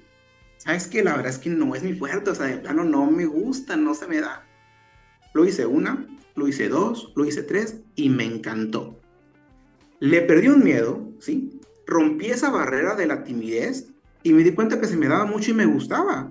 ¿sabes 0.59 0.89
qué? 0.89 1.03
La 1.03 1.17
verdad 1.17 1.31
es 1.31 1.39
que 1.39 1.49
no 1.49 1.75
es 1.75 1.83
mi 1.83 1.95
fuerte, 1.95 2.31
o 2.31 2.35
sea, 2.35 2.47
de 2.47 2.59
plano 2.59 2.85
no 2.85 3.11
me 3.11 3.25
gusta, 3.25 3.77
no 3.77 3.95
se 3.95 4.07
me 4.07 4.21
da. 4.21 4.45
Lo 5.33 5.47
hice 5.47 5.65
una, 5.67 6.07
lo 6.35 6.49
hice 6.49 6.69
dos, 6.69 7.13
lo 7.17 7.25
hice 7.25 7.43
tres 7.43 7.81
y 7.95 8.11
me 8.11 8.25
encantó. 8.25 9.01
Le 10.01 10.21
perdí 10.23 10.49
un 10.49 10.63
miedo, 10.63 11.09
¿sí? 11.21 11.61
Rompí 11.87 12.27
esa 12.27 12.51
barrera 12.51 12.95
de 12.95 13.07
la 13.07 13.25
timidez 13.25 13.89
y 14.23 14.33
me 14.33 14.43
di 14.43 14.53
cuenta 14.53 14.81
que 14.81 14.87
se 14.87 14.97
me 14.97 15.09
daba 15.09 15.25
mucho 15.25 15.53
y 15.53 15.55
me 15.55 15.67
gustaba. 15.67 16.31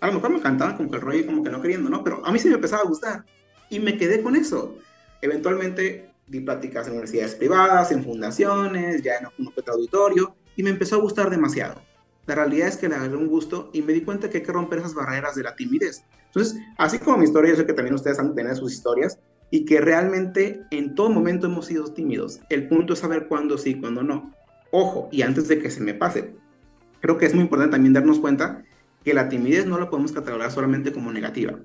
A 0.00 0.06
lo 0.08 0.12
mejor 0.12 0.30
me 0.30 0.38
encantaba 0.38 0.76
como 0.76 0.90
que 0.90 0.96
el 0.96 1.02
rollo 1.02 1.26
como 1.26 1.42
que 1.42 1.50
no 1.50 1.62
queriendo, 1.62 1.88
¿no? 1.88 2.04
Pero 2.04 2.24
a 2.26 2.32
mí 2.32 2.38
sí 2.38 2.48
me 2.48 2.56
empezaba 2.56 2.82
a 2.82 2.86
gustar 2.86 3.24
y 3.70 3.80
me 3.80 3.96
quedé 3.96 4.22
con 4.22 4.36
eso. 4.36 4.76
Eventualmente 5.22 6.10
di 6.26 6.40
pláticas 6.40 6.86
en 6.86 6.94
universidades 6.94 7.34
privadas, 7.36 7.92
en 7.92 8.04
fundaciones, 8.04 9.02
ya 9.02 9.16
en 9.16 9.28
un 9.38 9.52
auditorio 9.66 10.34
y 10.56 10.62
me 10.62 10.70
empezó 10.70 10.96
a 10.96 11.00
gustar 11.00 11.30
demasiado. 11.30 11.80
La 12.26 12.34
realidad 12.34 12.68
es 12.68 12.76
que 12.76 12.88
le 12.88 12.96
agarré 12.96 13.16
un 13.16 13.28
gusto 13.28 13.70
y 13.72 13.82
me 13.82 13.92
di 13.92 14.00
cuenta 14.00 14.28
que 14.28 14.38
hay 14.38 14.42
que 14.42 14.52
romper 14.52 14.80
esas 14.80 14.94
barreras 14.94 15.36
de 15.36 15.44
la 15.44 15.54
timidez. 15.54 16.02
Entonces, 16.26 16.60
así 16.76 16.98
como 16.98 17.18
mi 17.18 17.24
historia, 17.24 17.52
yo 17.52 17.56
sé 17.56 17.66
que 17.66 17.72
también 17.72 17.94
ustedes 17.94 18.18
han 18.18 18.34
tenido 18.34 18.56
sus 18.56 18.72
historias 18.72 19.18
y 19.50 19.64
que 19.64 19.80
realmente 19.80 20.62
en 20.70 20.94
todo 20.94 21.08
momento 21.08 21.46
hemos 21.46 21.66
sido 21.66 21.84
tímidos. 21.92 22.40
El 22.48 22.66
punto 22.68 22.94
es 22.94 22.98
saber 22.98 23.28
cuándo 23.28 23.56
sí, 23.58 23.78
cuándo 23.78 24.02
no. 24.02 24.34
Ojo, 24.72 25.08
y 25.12 25.22
antes 25.22 25.46
de 25.46 25.60
que 25.60 25.70
se 25.70 25.80
me 25.80 25.94
pase, 25.94 26.34
creo 27.00 27.16
que 27.16 27.26
es 27.26 27.34
muy 27.34 27.44
importante 27.44 27.72
también 27.72 27.92
darnos 27.92 28.18
cuenta 28.18 28.64
que 29.04 29.14
la 29.14 29.28
timidez 29.28 29.66
no 29.66 29.78
la 29.78 29.88
podemos 29.88 30.10
catalogar 30.10 30.50
solamente 30.50 30.92
como 30.92 31.12
negativa. 31.12 31.56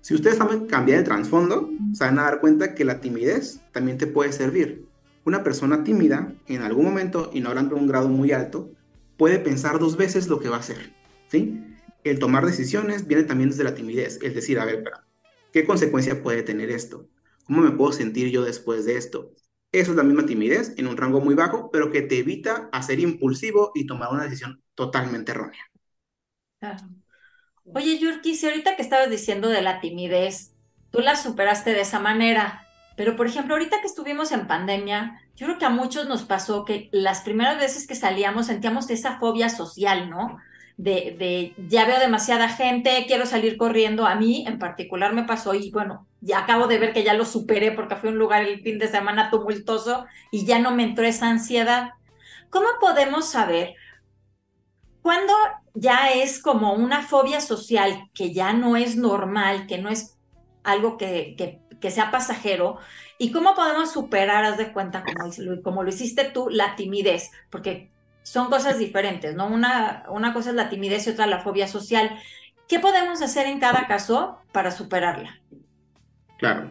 Si 0.00 0.14
ustedes 0.14 0.38
saben 0.38 0.66
cambiar 0.66 1.00
el 1.00 1.04
trasfondo, 1.04 1.68
se 1.92 2.04
van 2.04 2.18
a 2.18 2.22
dar 2.22 2.40
cuenta 2.40 2.74
que 2.74 2.84
la 2.84 3.00
timidez 3.00 3.60
también 3.72 3.98
te 3.98 4.06
puede 4.06 4.32
servir. 4.32 4.85
Una 5.26 5.42
persona 5.42 5.82
tímida, 5.82 6.32
en 6.46 6.62
algún 6.62 6.84
momento, 6.84 7.30
y 7.34 7.40
no 7.40 7.48
hablando 7.48 7.74
de 7.74 7.80
un 7.80 7.88
grado 7.88 8.08
muy 8.08 8.30
alto, 8.30 8.70
puede 9.16 9.40
pensar 9.40 9.80
dos 9.80 9.96
veces 9.96 10.28
lo 10.28 10.38
que 10.38 10.48
va 10.48 10.56
a 10.56 10.60
hacer, 10.60 10.94
¿sí? 11.26 11.64
El 12.04 12.20
tomar 12.20 12.46
decisiones 12.46 13.08
viene 13.08 13.24
también 13.24 13.50
desde 13.50 13.64
la 13.64 13.74
timidez, 13.74 14.20
es 14.22 14.36
decir, 14.36 14.60
a 14.60 14.64
ver, 14.64 14.84
¿qué 15.52 15.64
consecuencia 15.64 16.22
puede 16.22 16.44
tener 16.44 16.70
esto? 16.70 17.08
¿Cómo 17.44 17.60
me 17.60 17.72
puedo 17.72 17.90
sentir 17.90 18.30
yo 18.30 18.44
después 18.44 18.84
de 18.84 18.96
esto? 18.96 19.32
Eso 19.72 19.90
es 19.90 19.96
la 19.96 20.04
misma 20.04 20.26
timidez 20.26 20.74
en 20.76 20.86
un 20.86 20.96
rango 20.96 21.20
muy 21.20 21.34
bajo, 21.34 21.72
pero 21.72 21.90
que 21.90 22.02
te 22.02 22.18
evita 22.18 22.68
hacer 22.72 23.00
impulsivo 23.00 23.72
y 23.74 23.84
tomar 23.84 24.10
una 24.12 24.22
decisión 24.22 24.62
totalmente 24.76 25.32
errónea. 25.32 25.64
Oye, 27.74 27.98
Yurki, 27.98 28.36
si 28.36 28.46
ahorita 28.46 28.76
que 28.76 28.82
estabas 28.82 29.10
diciendo 29.10 29.48
de 29.48 29.62
la 29.62 29.80
timidez, 29.80 30.52
tú 30.90 31.00
la 31.00 31.16
superaste 31.16 31.70
de 31.70 31.80
esa 31.80 31.98
manera, 31.98 32.65
pero, 32.96 33.14
por 33.14 33.26
ejemplo, 33.26 33.54
ahorita 33.54 33.80
que 33.80 33.86
estuvimos 33.86 34.32
en 34.32 34.46
pandemia, 34.46 35.20
yo 35.36 35.46
creo 35.46 35.58
que 35.58 35.66
a 35.66 35.70
muchos 35.70 36.08
nos 36.08 36.24
pasó 36.24 36.64
que 36.64 36.88
las 36.92 37.20
primeras 37.20 37.58
veces 37.58 37.86
que 37.86 37.94
salíamos 37.94 38.46
sentíamos 38.46 38.88
esa 38.88 39.18
fobia 39.18 39.50
social, 39.50 40.08
¿no? 40.08 40.38
De, 40.78 41.14
de, 41.18 41.54
ya 41.68 41.86
veo 41.86 42.00
demasiada 42.00 42.48
gente, 42.48 43.04
quiero 43.06 43.26
salir 43.26 43.58
corriendo. 43.58 44.06
A 44.06 44.14
mí 44.14 44.44
en 44.46 44.58
particular 44.58 45.12
me 45.12 45.24
pasó 45.24 45.54
y 45.54 45.70
bueno, 45.70 46.06
ya 46.22 46.40
acabo 46.40 46.66
de 46.66 46.78
ver 46.78 46.94
que 46.94 47.04
ya 47.04 47.12
lo 47.12 47.26
superé 47.26 47.70
porque 47.70 47.96
fue 47.96 48.10
un 48.10 48.18
lugar 48.18 48.42
el 48.42 48.62
fin 48.62 48.78
de 48.78 48.88
semana 48.88 49.30
tumultuoso 49.30 50.06
y 50.30 50.46
ya 50.46 50.58
no 50.58 50.70
me 50.70 50.84
entró 50.84 51.04
esa 51.04 51.28
ansiedad. 51.28 51.90
¿Cómo 52.48 52.66
podemos 52.80 53.28
saber 53.28 53.74
cuándo 55.02 55.34
ya 55.74 56.12
es 56.12 56.40
como 56.40 56.72
una 56.72 57.02
fobia 57.02 57.42
social 57.42 58.10
que 58.14 58.32
ya 58.32 58.54
no 58.54 58.76
es 58.76 58.96
normal, 58.96 59.66
que 59.66 59.78
no 59.78 59.90
es 59.90 60.16
algo 60.64 60.96
que, 60.96 61.34
que 61.36 61.60
que 61.80 61.90
sea 61.90 62.10
pasajero 62.10 62.78
y 63.18 63.32
cómo 63.32 63.54
podemos 63.54 63.92
superar, 63.92 64.44
haz 64.44 64.58
de 64.58 64.72
cuenta, 64.72 65.04
como, 65.04 65.30
como 65.62 65.82
lo 65.82 65.88
hiciste 65.88 66.24
tú, 66.24 66.48
la 66.50 66.76
timidez, 66.76 67.30
porque 67.50 67.90
son 68.22 68.50
cosas 68.50 68.78
diferentes, 68.78 69.34
¿no? 69.34 69.46
Una, 69.46 70.04
una 70.10 70.34
cosa 70.34 70.50
es 70.50 70.56
la 70.56 70.68
timidez 70.68 71.06
y 71.06 71.10
otra 71.10 71.26
la 71.26 71.40
fobia 71.40 71.68
social. 71.68 72.10
¿Qué 72.68 72.80
podemos 72.80 73.22
hacer 73.22 73.46
en 73.46 73.60
cada 73.60 73.86
caso 73.86 74.38
para 74.52 74.70
superarla? 74.70 75.40
Claro. 76.38 76.70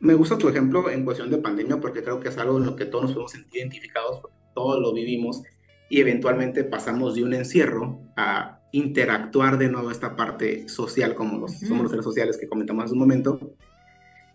Me 0.00 0.14
gusta 0.14 0.38
tu 0.38 0.48
ejemplo 0.48 0.88
en 0.90 1.04
cuestión 1.04 1.30
de 1.30 1.38
pandemia 1.38 1.80
porque 1.80 2.02
creo 2.02 2.20
que 2.20 2.28
es 2.28 2.38
algo 2.38 2.58
en 2.58 2.66
lo 2.66 2.76
que 2.76 2.84
todos 2.84 3.04
nos 3.04 3.12
podemos 3.12 3.32
sentir 3.32 3.62
identificados, 3.62 4.20
porque 4.20 4.36
todos 4.54 4.80
lo 4.80 4.92
vivimos 4.92 5.42
y 5.88 6.00
eventualmente 6.00 6.62
pasamos 6.64 7.14
de 7.14 7.24
un 7.24 7.34
encierro 7.34 8.00
a 8.16 8.60
interactuar 8.72 9.56
de 9.58 9.68
nuevo 9.68 9.90
esta 9.90 10.14
parte 10.14 10.68
social 10.68 11.14
como 11.14 11.38
los, 11.38 11.58
somos 11.58 11.84
los 11.84 11.90
seres 11.90 12.04
sociales 12.04 12.36
que 12.36 12.46
comentamos 12.46 12.84
hace 12.84 12.92
un 12.92 12.98
momento 12.98 13.40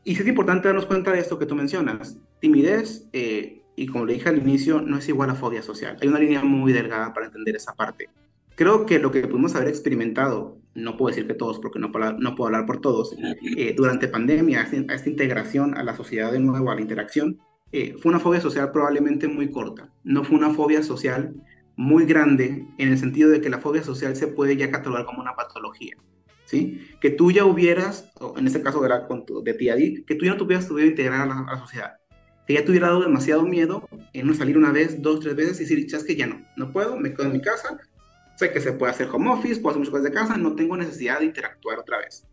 y 0.04 0.14
es 0.14 0.28
importante 0.28 0.68
darnos 0.68 0.86
cuenta 0.86 1.12
de 1.12 1.20
esto 1.20 1.40
que 1.40 1.46
tú 1.46 1.56
mencionas. 1.56 2.18
Timidez, 2.40 3.08
eh, 3.14 3.62
y 3.76 3.88
como 3.88 4.06
le 4.06 4.14
dije 4.14 4.30
al 4.30 4.38
inicio, 4.38 4.82
no 4.82 4.98
es 4.98 5.08
igual 5.08 5.30
a 5.30 5.36
fobia 5.36 5.62
social. 5.62 5.98
Hay 6.02 6.08
una 6.08 6.20
línea 6.20 6.44
muy 6.44 6.74
delgada 6.74 7.14
para 7.14 7.28
entender 7.28 7.56
esa 7.56 7.74
parte. 7.74 8.10
Creo 8.56 8.86
que 8.86 9.00
lo 9.00 9.12
que 9.12 9.22
pudimos 9.22 9.56
haber 9.56 9.70
experimentado, 9.70 10.58
no 10.76 10.96
puedo 10.98 11.16
decir 11.16 11.28
que 11.28 11.34
todos, 11.34 11.60
porque 11.60 11.80
no 11.80 11.92
puedo, 11.92 12.14
no 12.14 12.36
puedo 12.36 12.48
hablar 12.48 12.66
por 12.66 12.82
todos, 12.82 13.16
eh, 13.58 13.74
durante 13.76 14.08
pandemia, 14.08 14.62
a 14.62 14.94
esta 14.94 15.10
integración 15.10 15.76
a 15.76 15.84
la 15.84 15.96
sociedad 15.96 16.32
de 16.32 16.40
nuevo, 16.40 16.70
a 16.70 16.76
la 16.76 16.82
interacción, 16.82 17.40
eh, 17.72 17.96
fue 18.00 18.12
una 18.12 18.20
fobia 18.20 18.42
social 18.42 18.72
probablemente 18.72 19.28
muy 19.28 19.50
corta. 19.50 19.90
No 20.04 20.24
fue 20.24 20.38
una 20.38 20.54
fobia 20.54 20.84
social 20.84 21.34
muy 21.76 22.06
grande 22.06 22.68
en 22.78 22.90
el 22.90 23.00
sentido 23.00 23.32
de 23.32 23.42
que 23.42 23.50
la 23.50 23.60
fobia 23.60 23.82
social 23.84 24.16
se 24.16 24.28
puede 24.28 24.56
ya 24.56 24.70
catalogar 24.70 25.06
como 25.06 25.22
una 25.22 25.36
patología. 25.36 25.96
Que 27.02 27.10
tú 27.10 27.32
ya 27.32 27.46
hubieras, 27.46 28.12
en 28.38 28.46
este 28.46 28.62
caso 28.62 28.86
era 28.86 29.08
con 29.08 29.26
de 29.44 29.54
ti, 29.54 29.70
Adi, 29.70 30.04
que 30.04 30.16
tú 30.16 30.26
ya 30.26 30.32
no 30.32 30.38
tuvieras 30.38 30.66
podido 30.66 30.88
integrar 30.88 31.22
a 31.22 31.26
la, 31.26 31.58
sociedad, 31.60 31.96
que 32.46 32.54
ya 32.54 32.64
te 32.64 32.70
hubiera 32.70 32.88
dado 32.88 33.02
demasiado 33.02 33.44
miedo 33.44 33.88
en 34.14 34.28
no 34.28 34.34
salir 34.34 34.58
una 34.58 34.72
vez, 34.72 35.02
dos, 35.02 35.20
tres 35.20 35.36
veces 35.36 35.60
y 35.60 35.64
decir, 35.64 35.96
es 35.96 36.04
que 36.04 36.16
ya 36.16 36.28
no, 36.28 36.46
no 36.56 36.72
puedo, 36.72 36.98
me 36.98 37.14
quedo 37.14 37.26
en 37.26 37.34
mi 37.34 37.42
casa, 37.42 37.80
sé 38.36 38.52
que 38.52 38.62
se 38.62 38.74
puede 38.74 38.92
hacer 38.92 39.10
home 39.12 39.32
office, 39.32 39.62
puedo 39.62 39.72
hacer 39.72 39.80
muchas 39.80 39.92
cosas 39.92 40.06
de 40.06 40.12
casa, 40.12 40.38
no 40.38 40.56
tengo 40.56 40.78
necesidad 40.78 41.20
de 41.20 41.26
interactuar 41.26 41.80
otra 41.80 42.00
vez. 42.00 42.26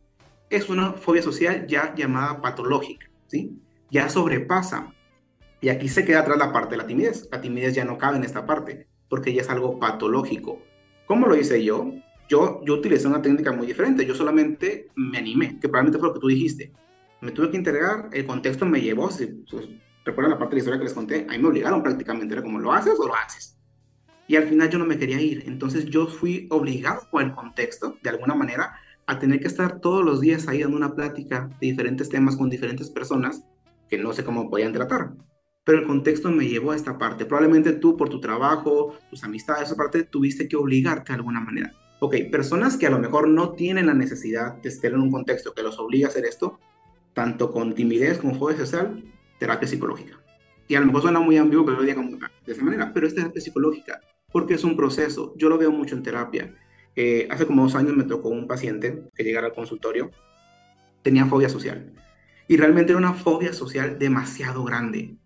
Es 0.51 0.69
una 0.69 0.93
fobia 0.93 1.23
social 1.23 1.67
ya 1.67 1.95
llamada 1.95 2.43
patológica, 2.43 3.09
¿sí? 3.29 3.59
Ya 3.91 4.09
sobrepasa. 4.09 4.93
Y 5.61 5.69
aquí 5.69 5.89
se 5.89 6.05
queda 6.05 6.21
atrás 6.21 6.39
la 6.39 6.53
parte 6.53 6.73
de 6.73 6.79
la 6.79 6.87
timidez. 6.87 7.29
La 7.31 7.41
timidez 7.41 7.75
ya 7.75 7.85
no 7.85 7.99
cabe 7.99 8.17
en 8.17 8.25
esta 8.25 8.47
parte, 8.47 8.89
porque 9.09 9.33
ya 9.33 9.43
es 9.43 9.51
algo 9.51 9.79
patológico. 9.79 10.61
¿Cómo 11.07 11.27
lo 11.27 11.37
hice 11.37 11.63
yo? 11.63 11.93
Yo, 12.31 12.63
yo 12.65 12.75
utilicé 12.75 13.09
una 13.09 13.21
técnica 13.21 13.51
muy 13.51 13.67
diferente. 13.67 14.07
Yo 14.07 14.15
solamente 14.15 14.89
me 14.95 15.19
animé, 15.19 15.59
que 15.59 15.69
probablemente 15.69 15.99
fue 15.99 16.09
lo 16.09 16.15
que 16.15 16.21
tú 16.21 16.29
dijiste. 16.29 16.73
Me 17.21 17.33
tuve 17.33 17.51
que 17.51 17.57
integrar, 17.57 18.09
el 18.13 18.25
contexto 18.25 18.65
me 18.65 18.81
llevó, 18.81 19.11
si 19.11 19.27
pues, 19.27 19.69
recuerdan 20.05 20.31
la 20.31 20.39
parte 20.39 20.53
de 20.53 20.57
la 20.57 20.61
historia 20.61 20.79
que 20.79 20.85
les 20.85 20.95
conté, 20.95 21.27
ahí 21.29 21.39
me 21.41 21.49
obligaron 21.49 21.83
prácticamente, 21.83 22.33
era 22.33 22.43
como, 22.43 22.61
¿lo 22.61 22.73
haces 22.73 22.95
o 22.99 23.07
lo 23.07 23.15
haces? 23.17 23.59
Y 24.29 24.37
al 24.37 24.45
final 24.45 24.71
yo 24.71 24.79
no 24.79 24.87
me 24.87 24.97
quería 24.97 25.21
ir, 25.21 25.43
entonces 25.47 25.87
yo 25.87 26.07
fui 26.07 26.47
obligado 26.51 27.03
por 27.11 27.23
el 27.23 27.33
contexto, 27.33 27.99
de 28.01 28.11
alguna 28.11 28.35
manera, 28.35 28.75
a 29.07 29.19
tener 29.19 29.41
que 29.41 29.49
estar 29.49 29.81
todos 29.81 30.05
los 30.05 30.21
días 30.21 30.47
ahí 30.47 30.63
dando 30.63 30.77
una 30.77 30.95
plática 30.95 31.51
de 31.61 31.67
diferentes 31.67 32.09
temas 32.09 32.37
con 32.37 32.49
diferentes 32.49 32.89
personas 32.91 33.45
que 33.89 33.99
no 33.99 34.13
sé 34.13 34.25
cómo 34.25 34.49
podían 34.49 34.73
tratar. 34.73 35.15
Pero 35.65 35.81
el 35.81 35.87
contexto 35.87 36.31
me 36.31 36.47
llevó 36.49 36.71
a 36.71 36.77
esta 36.77 36.97
parte. 36.97 37.27
Probablemente 37.27 37.73
tú 37.73 37.97
por 37.97 38.09
tu 38.09 38.21
trabajo, 38.21 38.95
tus 39.11 39.25
amistades, 39.25 39.65
esa 39.65 39.77
parte, 39.77 40.05
tuviste 40.05 40.49
que 40.49 40.57
obligarte 40.57 41.13
de 41.13 41.17
alguna 41.17 41.41
manera. 41.41 41.73
Ok, 42.01 42.17
personas 42.33 42.77
que 42.77 42.87
a 42.87 42.91
lo 42.91 42.99
mejor 42.99 43.29
no 43.29 43.53
tienen 43.53 43.87
la 43.87 43.95
necesidad 43.95 44.55
de 44.55 44.69
estar 44.71 44.93
en 44.93 45.01
un 45.01 45.11
contexto 45.11 45.53
que 45.55 45.63
los 45.63 45.79
obliga 45.79 46.09
a 46.09 46.11
hacer 46.11 46.25
esto, 46.25 46.59
tanto 47.13 47.53
con 47.53 47.75
timidez 47.75 48.19
como 48.19 48.35
fobia 48.35 48.57
social, 48.57 49.05
terapia 49.39 49.69
psicológica. 49.69 50.19
Y 50.67 50.75
a 50.75 50.81
lo 50.81 50.87
mejor 50.87 51.03
suena 51.03 51.21
muy 51.21 51.37
ambiguo 51.37 51.67
que 51.67 51.73
lo 51.73 51.83
diga 51.83 52.03
de 52.47 52.53
esa 52.53 52.65
manera, 52.65 52.93
pero 52.93 53.07
es 53.07 53.15
terapia 53.15 53.41
psicológica, 53.41 54.01
porque 54.33 54.55
es 54.55 54.65
un 54.65 54.77
proceso. 54.77 55.35
Yo 55.37 55.49
lo 55.49 55.59
veo 55.59 55.71
mucho 55.71 55.95
en 55.95 56.03
terapia. 56.03 56.55
Eh, 56.97 57.29
hace 57.31 57.47
como 57.47 57.63
dos 57.63 57.75
años 57.75 57.95
me 57.95 58.05
tocó 58.05 58.31
un 58.31 58.47
paciente 58.47 59.05
que 59.15 59.23
llegara 59.23 59.49
al 59.49 59.53
consultorio, 59.53 60.11
tenía 61.03 61.27
fobia 61.27 61.49
social. 61.49 61.93
Y 62.49 62.57
realmente 62.57 62.93
era 62.93 62.99
una 62.99 63.13
fobia 63.13 63.53
social 63.53 63.99
demasiado 63.99 64.65
grande. 64.65 65.17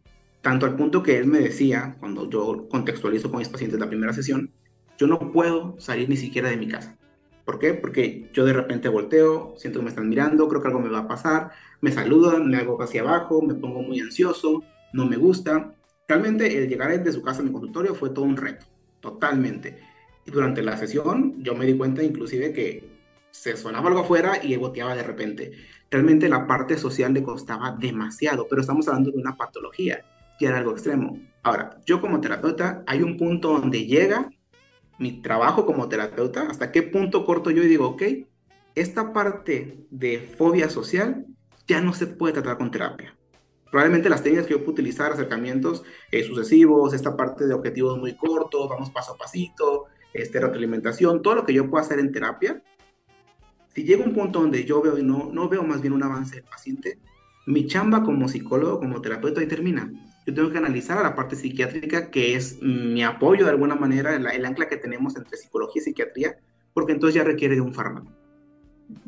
Tanto 0.42 0.66
al 0.66 0.76
punto 0.76 1.02
que 1.02 1.18
él 1.18 1.26
me 1.26 1.38
decía, 1.38 1.96
cuando 2.00 2.28
yo 2.28 2.68
contextualizo 2.68 3.30
con 3.30 3.38
mis 3.38 3.48
pacientes 3.48 3.78
la 3.78 3.88
primera 3.88 4.12
sesión, 4.12 4.52
yo 4.98 5.06
no 5.06 5.32
puedo 5.32 5.74
salir 5.78 6.08
ni 6.08 6.16
siquiera 6.16 6.50
de 6.50 6.56
mi 6.56 6.68
casa. 6.68 6.96
¿Por 7.44 7.58
qué? 7.58 7.74
Porque 7.74 8.30
yo 8.32 8.44
de 8.44 8.54
repente 8.54 8.88
volteo, 8.88 9.54
siento 9.56 9.80
que 9.80 9.84
me 9.84 9.90
están 9.90 10.08
mirando, 10.08 10.48
creo 10.48 10.62
que 10.62 10.68
algo 10.68 10.80
me 10.80 10.88
va 10.88 11.00
a 11.00 11.08
pasar, 11.08 11.50
me 11.80 11.92
saludan, 11.92 12.48
me 12.48 12.56
hago 12.56 12.80
hacia 12.82 13.02
abajo, 13.02 13.42
me 13.42 13.54
pongo 13.54 13.82
muy 13.82 14.00
ansioso, 14.00 14.62
no 14.92 15.04
me 15.06 15.16
gusta. 15.16 15.74
Realmente 16.08 16.56
el 16.56 16.68
llegar 16.68 17.02
de 17.02 17.12
su 17.12 17.22
casa 17.22 17.40
a 17.40 17.44
mi 17.44 17.52
consultorio 17.52 17.94
fue 17.94 18.10
todo 18.10 18.24
un 18.24 18.36
reto, 18.36 18.64
totalmente. 19.00 19.78
Y 20.24 20.30
durante 20.30 20.62
la 20.62 20.76
sesión 20.78 21.42
yo 21.42 21.54
me 21.54 21.66
di 21.66 21.76
cuenta 21.76 22.02
inclusive 22.02 22.52
que 22.52 22.94
se 23.30 23.56
sonaba 23.56 23.88
algo 23.88 24.00
afuera 24.00 24.38
y 24.42 24.56
boteaba 24.56 24.94
de 24.94 25.02
repente. 25.02 25.52
Realmente 25.90 26.28
la 26.28 26.46
parte 26.46 26.78
social 26.78 27.12
le 27.12 27.22
costaba 27.22 27.72
demasiado, 27.72 28.46
pero 28.48 28.62
estamos 28.62 28.88
hablando 28.88 29.10
de 29.10 29.18
una 29.18 29.36
patología, 29.36 30.02
que 30.38 30.46
era 30.46 30.58
algo 30.58 30.70
extremo. 30.70 31.18
Ahora, 31.42 31.78
yo 31.84 32.00
como 32.00 32.20
terapeuta, 32.20 32.82
hay 32.86 33.02
un 33.02 33.18
punto 33.18 33.58
donde 33.58 33.84
llega 33.84 34.30
mi 34.98 35.22
trabajo 35.22 35.66
como 35.66 35.88
terapeuta, 35.88 36.48
hasta 36.48 36.72
qué 36.72 36.82
punto 36.82 37.24
corto 37.24 37.50
yo 37.50 37.62
y 37.62 37.68
digo, 37.68 37.86
ok, 37.88 38.02
esta 38.74 39.12
parte 39.12 39.86
de 39.90 40.18
fobia 40.18 40.68
social 40.68 41.26
ya 41.66 41.80
no 41.80 41.92
se 41.92 42.06
puede 42.06 42.34
tratar 42.34 42.58
con 42.58 42.70
terapia. 42.70 43.16
Probablemente 43.70 44.08
las 44.08 44.22
técnicas 44.22 44.46
que 44.46 44.52
yo 44.52 44.58
puedo 44.58 44.72
utilizar, 44.72 45.12
acercamientos 45.12 45.84
eh, 46.12 46.22
sucesivos, 46.22 46.94
esta 46.94 47.16
parte 47.16 47.46
de 47.46 47.54
objetivos 47.54 47.98
muy 47.98 48.14
cortos, 48.16 48.68
vamos 48.68 48.90
paso 48.90 49.14
a 49.14 49.16
pasito, 49.16 49.86
este, 50.12 50.38
retroalimentación, 50.38 51.22
todo 51.22 51.34
lo 51.34 51.46
que 51.46 51.54
yo 51.54 51.68
pueda 51.68 51.82
hacer 51.82 51.98
en 51.98 52.12
terapia, 52.12 52.62
si 53.74 53.82
llega 53.82 54.04
un 54.04 54.14
punto 54.14 54.40
donde 54.40 54.64
yo 54.64 54.80
veo 54.80 54.96
y 54.96 55.02
no, 55.02 55.30
no 55.32 55.48
veo 55.48 55.64
más 55.64 55.80
bien 55.80 55.92
un 55.92 56.04
avance 56.04 56.36
del 56.36 56.44
paciente, 56.44 57.00
mi 57.46 57.66
chamba 57.66 58.04
como 58.04 58.28
psicólogo, 58.28 58.78
como 58.78 59.00
terapeuta 59.00 59.40
ahí 59.40 59.48
termina. 59.48 59.90
Yo 60.26 60.34
tengo 60.34 60.50
que 60.50 60.58
analizar 60.58 60.98
a 60.98 61.02
la 61.02 61.14
parte 61.14 61.36
psiquiátrica, 61.36 62.10
que 62.10 62.34
es 62.34 62.60
mi 62.62 63.02
apoyo 63.02 63.44
de 63.44 63.50
alguna 63.50 63.74
manera, 63.74 64.14
el, 64.14 64.26
el 64.26 64.44
ancla 64.44 64.68
que 64.68 64.76
tenemos 64.76 65.16
entre 65.16 65.36
psicología 65.36 65.82
y 65.82 65.84
psiquiatría, 65.84 66.38
porque 66.72 66.92
entonces 66.92 67.14
ya 67.14 67.24
requiere 67.24 67.54
de 67.54 67.60
un 67.60 67.74
fármaco. 67.74 68.10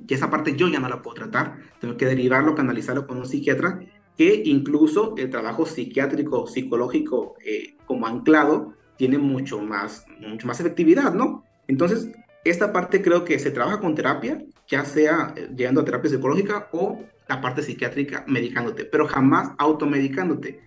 Y 0.07 0.15
esa 0.15 0.31
parte 0.31 0.57
yo 0.57 0.69
ya 0.69 0.79
no 0.79 0.89
la 0.89 1.03
puedo 1.03 1.17
tratar, 1.17 1.59
tengo 1.81 1.97
que 1.97 2.07
derivarlo, 2.07 2.55
canalizarlo 2.55 3.07
con 3.07 3.19
un 3.19 3.27
psiquiatra, 3.27 3.81
que 4.17 4.43
incluso 4.45 5.15
el 5.17 5.31
trabajo 5.31 5.67
psiquiátrico, 5.67 6.47
psicológico 6.47 7.35
eh, 7.45 7.77
como 7.87 8.07
anclado, 8.07 8.75
tiene 8.97 9.19
mucho 9.19 9.61
más, 9.61 10.07
mucho 10.21 10.47
más 10.47 10.61
efectividad, 10.61 11.13
¿no? 11.13 11.45
Entonces, 11.69 12.11
esta 12.45 12.73
parte 12.73 13.03
creo 13.03 13.25
que 13.25 13.39
se 13.39 13.51
trabaja 13.51 13.81
con 13.81 13.95
terapia, 13.95 14.43
ya 14.69 14.85
sea 14.85 15.35
eh, 15.37 15.51
llegando 15.55 15.81
a 15.81 15.85
terapia 15.85 16.11
psicológica 16.11 16.69
o 16.73 17.01
la 17.29 17.41
parte 17.41 17.63
psiquiátrica 17.63 18.25
medicándote, 18.27 18.85
pero 18.85 19.07
jamás 19.07 19.51
automedicándote 19.59 20.61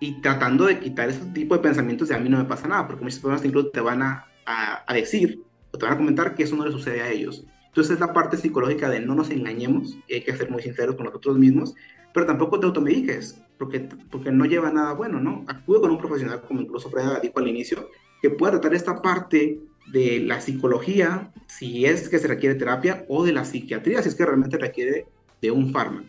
y 0.00 0.20
tratando 0.20 0.66
de 0.66 0.78
quitar 0.78 1.08
ese 1.08 1.24
tipo 1.26 1.54
de 1.54 1.62
pensamientos 1.62 2.08
de 2.08 2.14
a 2.14 2.18
mí 2.18 2.28
no 2.28 2.38
me 2.38 2.44
pasa 2.44 2.68
nada, 2.68 2.86
porque 2.86 3.04
muchas 3.04 3.18
personas 3.18 3.44
incluso 3.44 3.68
te 3.68 3.80
van 3.80 4.02
a, 4.02 4.26
a, 4.44 4.94
decir 4.94 5.42
o 5.72 5.78
te 5.78 5.84
van 5.84 5.94
a 5.94 5.96
comentar 5.96 6.34
que 6.34 6.42
eso 6.42 6.56
no 6.56 6.64
le 6.64 6.72
sucede 6.72 7.00
a 7.00 7.10
ellos. 7.10 7.44
Entonces 7.66 7.94
es 7.94 8.00
la 8.00 8.12
parte 8.12 8.36
psicológica 8.36 8.88
de 8.88 9.00
no 9.00 9.14
nos 9.14 9.30
engañemos, 9.30 9.96
y 10.08 10.14
hay 10.14 10.22
que 10.22 10.36
ser 10.36 10.50
muy 10.50 10.62
sinceros 10.62 10.96
con 10.96 11.06
nosotros 11.06 11.38
mismos, 11.38 11.74
pero 12.12 12.26
tampoco 12.26 12.58
te 12.58 12.66
automediques, 12.66 13.42
porque, 13.58 13.80
porque 14.10 14.30
no 14.30 14.44
lleva 14.44 14.70
nada 14.70 14.94
bueno, 14.94 15.20
¿no? 15.20 15.44
Acude 15.48 15.80
con 15.80 15.90
un 15.90 15.98
profesional, 15.98 16.42
como 16.42 16.60
incluso 16.60 16.90
Freda 16.90 17.20
dijo 17.20 17.38
al 17.38 17.48
inicio, 17.48 17.90
que 18.22 18.30
pueda 18.30 18.52
tratar 18.52 18.74
esta 18.74 19.02
parte 19.02 19.60
de 19.92 20.20
la 20.20 20.40
psicología, 20.40 21.32
si 21.46 21.84
es 21.84 22.08
que 22.08 22.18
se 22.18 22.28
requiere 22.28 22.54
terapia, 22.54 23.04
o 23.08 23.24
de 23.24 23.32
la 23.32 23.44
psiquiatría, 23.44 24.02
si 24.02 24.08
es 24.08 24.14
que 24.14 24.24
realmente 24.24 24.58
requiere 24.58 25.06
de 25.40 25.50
un 25.50 25.72
fármaco. 25.72 26.08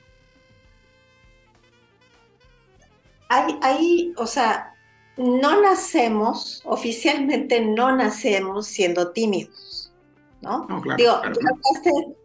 Hay, 3.29 3.57
hay, 3.61 4.13
o 4.17 4.27
sea, 4.27 4.73
no 5.17 5.61
nacemos, 5.61 6.61
oficialmente 6.65 7.61
no 7.61 7.95
nacemos 7.95 8.67
siendo 8.67 9.11
tímidos, 9.11 9.91
¿no? 10.41 10.65
no 10.69 10.81
claro, 10.81 10.97
Digo, 10.97 11.21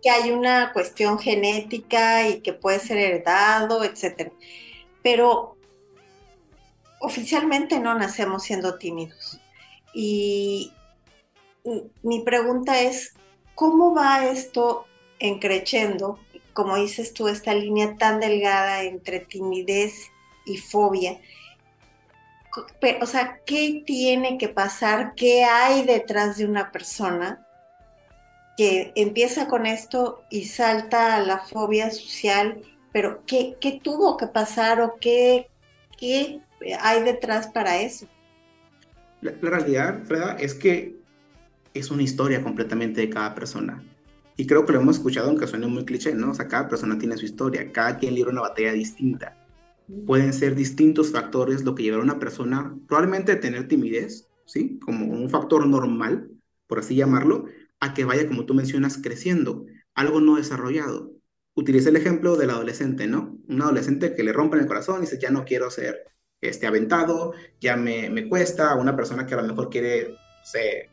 que 0.03 0.11
hay 0.11 0.31
una 0.31 0.73
cuestión 0.73 1.19
genética 1.19 2.29
y 2.29 2.41
que 2.41 2.53
puede 2.53 2.79
ser 2.79 2.99
heredado, 2.99 3.83
etcétera. 3.83 4.31
Pero 5.03 5.57
oficialmente 7.01 7.81
no 7.81 7.95
nacemos 7.95 8.45
siendo 8.45 8.79
tímidos. 8.79 9.41
Y, 9.95 10.73
mi 12.03 12.21
pregunta 12.21 12.81
es, 12.81 13.15
¿cómo 13.55 13.95
va 13.95 14.27
esto 14.27 14.87
encrechendo, 15.21 16.19
como 16.53 16.77
dices 16.77 17.15
tú, 17.15 17.29
esta 17.29 17.55
línea 17.55 17.97
tan 17.97 18.19
delgada 18.19 18.83
entre 18.83 19.21
timidez 19.21 20.12
y 20.45 20.57
fobia? 20.57 21.19
o 23.01 23.07
sea, 23.07 23.41
¿qué 23.47 23.83
tiene 23.87 24.37
que 24.39 24.49
pasar? 24.49 25.15
¿Qué 25.15 25.45
hay 25.45 25.85
detrás 25.85 26.37
de 26.37 26.45
una 26.45 26.71
persona 26.71 27.47
que 28.57 28.93
empieza 28.95 29.49
con 29.49 29.65
esto 29.65 30.23
y 30.31 30.45
salta 30.45 31.17
a 31.17 31.21
la 31.21 31.39
fobia 31.39 31.91
social? 31.91 32.61
Pero 32.93 33.23
¿qué, 33.27 33.57
qué 33.61 33.81
tuvo 33.83 34.19
que 34.19 34.27
pasar 34.27 34.83
o 34.83 34.97
qué, 35.01 35.49
qué 35.99 36.41
hay 36.81 37.03
detrás 37.03 37.47
para 37.47 37.81
eso? 37.81 38.07
La, 39.23 39.33
la 39.41 39.51
realidad, 39.51 40.01
Freda, 40.05 40.37
es 40.39 40.53
que 40.55 40.97
es 41.73 41.91
una 41.91 42.03
historia 42.03 42.43
completamente 42.43 43.01
de 43.01 43.09
cada 43.09 43.35
persona. 43.35 43.83
Y 44.37 44.47
creo 44.47 44.67
que 44.67 44.73
lo 44.73 44.81
hemos 44.81 44.97
escuchado, 44.97 45.29
aunque 45.29 45.47
suene 45.47 45.67
muy 45.67 45.85
cliché, 45.85 46.15
¿no? 46.15 46.31
O 46.31 46.35
sea, 46.35 46.49
cada 46.49 46.69
persona 46.69 46.99
tiene 46.99 47.17
su 47.17 47.25
historia, 47.25 47.71
cada 47.73 47.99
quien 47.99 48.15
libra 48.15 48.33
una 48.33 48.43
batalla 48.43 48.73
distinta. 48.73 49.37
Pueden 50.07 50.33
ser 50.33 50.55
distintos 50.55 51.13
factores 51.13 51.65
lo 51.65 51.75
que 51.75 51.83
llevará 51.83 52.03
a 52.03 52.05
una 52.05 52.19
persona 52.19 52.77
probablemente 52.89 53.33
a 53.33 53.41
tener 53.41 53.69
timidez, 53.69 54.29
¿sí? 54.47 54.79
Como 54.81 55.07
un 55.07 55.31
factor 55.31 55.67
normal, 55.67 56.31
por 56.67 56.79
así 56.79 56.95
llamarlo, 56.95 57.47
a 57.81 57.95
que 57.95 58.05
vaya, 58.05 58.27
como 58.27 58.47
tú 58.47 58.55
mencionas, 58.55 58.99
creciendo, 58.99 59.67
algo 59.95 60.21
no 60.21 60.37
desarrollado. 60.37 61.13
Utiliza 61.55 61.91
el 61.91 61.97
ejemplo 61.97 62.37
del 62.37 62.51
adolescente, 62.51 63.07
¿no? 63.07 63.39
Un 63.49 63.63
adolescente 63.63 64.15
que 64.15 64.23
le 64.23 64.33
rompen 64.33 64.61
el 64.61 64.67
corazón 64.67 64.99
y 64.99 65.01
dice, 65.03 65.19
ya 65.21 65.31
no 65.31 65.45
quiero 65.45 65.71
ser 65.71 66.05
este, 66.41 66.67
aventado, 66.67 67.35
ya 67.61 67.77
me, 67.77 68.11
me 68.11 68.29
cuesta, 68.29 68.75
una 68.77 68.97
persona 68.97 69.27
que 69.27 69.35
a 69.35 69.43
lo 69.43 69.49
mejor 69.49 69.69
quiere, 69.69 70.11
no 70.11 70.45
sé, 70.45 70.91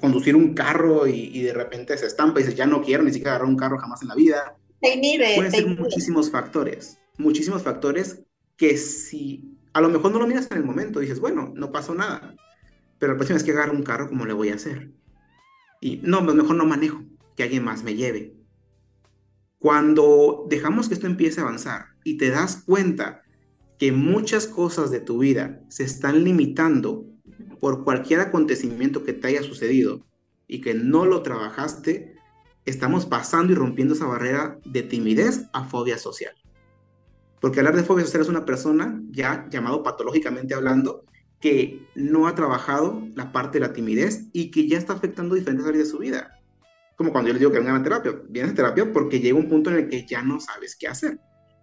conducir 0.00 0.36
un 0.36 0.54
carro 0.54 1.06
y, 1.06 1.42
de 1.42 1.52
repente 1.52 1.96
se 1.96 2.06
estampa 2.06 2.40
y 2.40 2.44
dice, 2.44 2.56
ya 2.56 2.66
no 2.66 2.82
quiero 2.82 3.02
ni 3.02 3.12
siquiera 3.12 3.32
agarrar 3.32 3.48
un 3.48 3.56
carro 3.56 3.78
jamás 3.78 4.02
en 4.02 4.08
la 4.08 4.14
vida. 4.14 4.56
Pueden 4.80 5.52
ser 5.52 5.66
muchísimos 5.66 6.30
factores, 6.30 6.98
muchísimos 7.18 7.62
factores 7.62 8.22
que 8.56 8.76
si 8.76 9.58
a 9.72 9.80
lo 9.80 9.88
mejor 9.88 10.12
no 10.12 10.18
lo 10.18 10.26
miras 10.26 10.50
en 10.50 10.58
el 10.58 10.64
momento, 10.64 11.00
dices, 11.00 11.20
bueno, 11.20 11.52
no 11.54 11.72
pasó 11.72 11.94
nada, 11.94 12.34
pero 12.98 13.12
la 13.12 13.18
próxima 13.18 13.36
vez 13.36 13.44
que 13.44 13.52
agarro 13.52 13.72
un 13.72 13.82
carro, 13.82 14.08
¿cómo 14.08 14.26
le 14.26 14.32
voy 14.32 14.50
a 14.50 14.54
hacer? 14.54 14.92
Y 15.80 15.96
no, 16.04 16.22
mejor 16.22 16.56
no 16.56 16.66
manejo, 16.66 17.02
que 17.36 17.42
alguien 17.42 17.64
más 17.64 17.82
me 17.82 17.94
lleve. 17.94 18.36
Cuando 19.58 20.46
dejamos 20.48 20.88
que 20.88 20.94
esto 20.94 21.06
empiece 21.06 21.40
a 21.40 21.44
avanzar 21.44 21.86
y 22.04 22.16
te 22.16 22.30
das 22.30 22.62
cuenta 22.64 23.22
que 23.78 23.90
muchas 23.90 24.46
cosas 24.46 24.90
de 24.90 25.00
tu 25.00 25.18
vida 25.18 25.60
se 25.68 25.84
están 25.84 26.22
limitando 26.22 27.06
por 27.58 27.84
cualquier 27.84 28.20
acontecimiento 28.20 29.04
que 29.04 29.12
te 29.12 29.28
haya 29.28 29.42
sucedido 29.42 30.06
y 30.46 30.60
que 30.60 30.74
no 30.74 31.04
lo 31.04 31.22
trabajaste, 31.22 32.14
estamos 32.64 33.06
pasando 33.06 33.52
y 33.52 33.56
rompiendo 33.56 33.94
esa 33.94 34.06
barrera 34.06 34.58
de 34.64 34.82
timidez 34.82 35.46
a 35.52 35.64
fobia 35.64 35.98
social. 35.98 36.34
Porque 37.42 37.58
hablar 37.58 37.74
de 37.74 37.82
fobia 37.82 38.04
social 38.04 38.22
es 38.22 38.28
una 38.28 38.46
persona, 38.46 39.02
ya 39.10 39.48
llamado 39.50 39.82
patológicamente 39.82 40.54
hablando, 40.54 41.04
que 41.40 41.88
no 41.96 42.28
ha 42.28 42.36
trabajado 42.36 43.02
la 43.16 43.32
parte 43.32 43.58
de 43.58 43.66
la 43.66 43.72
timidez 43.72 44.28
y 44.32 44.52
que 44.52 44.68
ya 44.68 44.78
está 44.78 44.92
afectando 44.92 45.34
diferentes 45.34 45.66
áreas 45.66 45.84
de 45.86 45.90
su 45.90 45.98
vida. 45.98 46.38
Como 46.96 47.10
cuando 47.10 47.28
yo 47.28 47.34
les 47.34 47.40
digo 47.40 47.50
que 47.50 47.58
vengan 47.58 47.80
a 47.80 47.82
terapia. 47.82 48.14
Vienes 48.28 48.52
a 48.52 48.54
terapia 48.54 48.92
porque 48.92 49.18
llega 49.18 49.36
un 49.36 49.48
punto 49.48 49.70
en 49.70 49.76
el 49.76 49.88
que 49.88 50.06
ya 50.06 50.22
no 50.22 50.38
sabes 50.38 50.76
qué 50.76 50.86
hacer. 50.86 51.18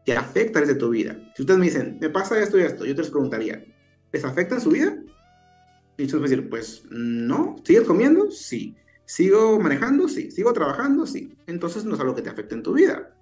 Te 0.05 0.17
afecta 0.17 0.59
desde 0.59 0.75
tu 0.75 0.89
vida. 0.89 1.17
Si 1.33 1.43
ustedes 1.43 1.57
me 1.57 1.67
dicen, 1.67 1.97
me 2.01 2.09
pasa 2.09 2.37
esto 2.37 2.59
y 2.59 2.63
esto, 2.63 2.85
yo 2.85 2.93
te 2.93 3.01
les 3.01 3.09
preguntaría, 3.09 3.63
¿les 4.11 4.25
afecta 4.25 4.55
en 4.55 4.61
su 4.61 4.71
vida? 4.71 4.97
Y 5.97 6.03
vas 6.03 6.13
a 6.13 6.19
decir, 6.19 6.49
pues 6.49 6.83
no, 6.89 7.55
¿sigues 7.63 7.83
comiendo? 7.83 8.29
Sí. 8.31 8.75
¿Sigo 9.05 9.57
manejando? 9.61 10.09
Sí. 10.09 10.29
¿Sigo 10.29 10.51
trabajando? 10.51 11.07
Sí. 11.07 11.37
Entonces 11.47 11.85
no 11.85 11.95
es 11.95 12.01
algo 12.01 12.15
que 12.15 12.21
te 12.21 12.29
afecte 12.29 12.55
en 12.55 12.63
tu 12.63 12.73
vida. 12.73 13.15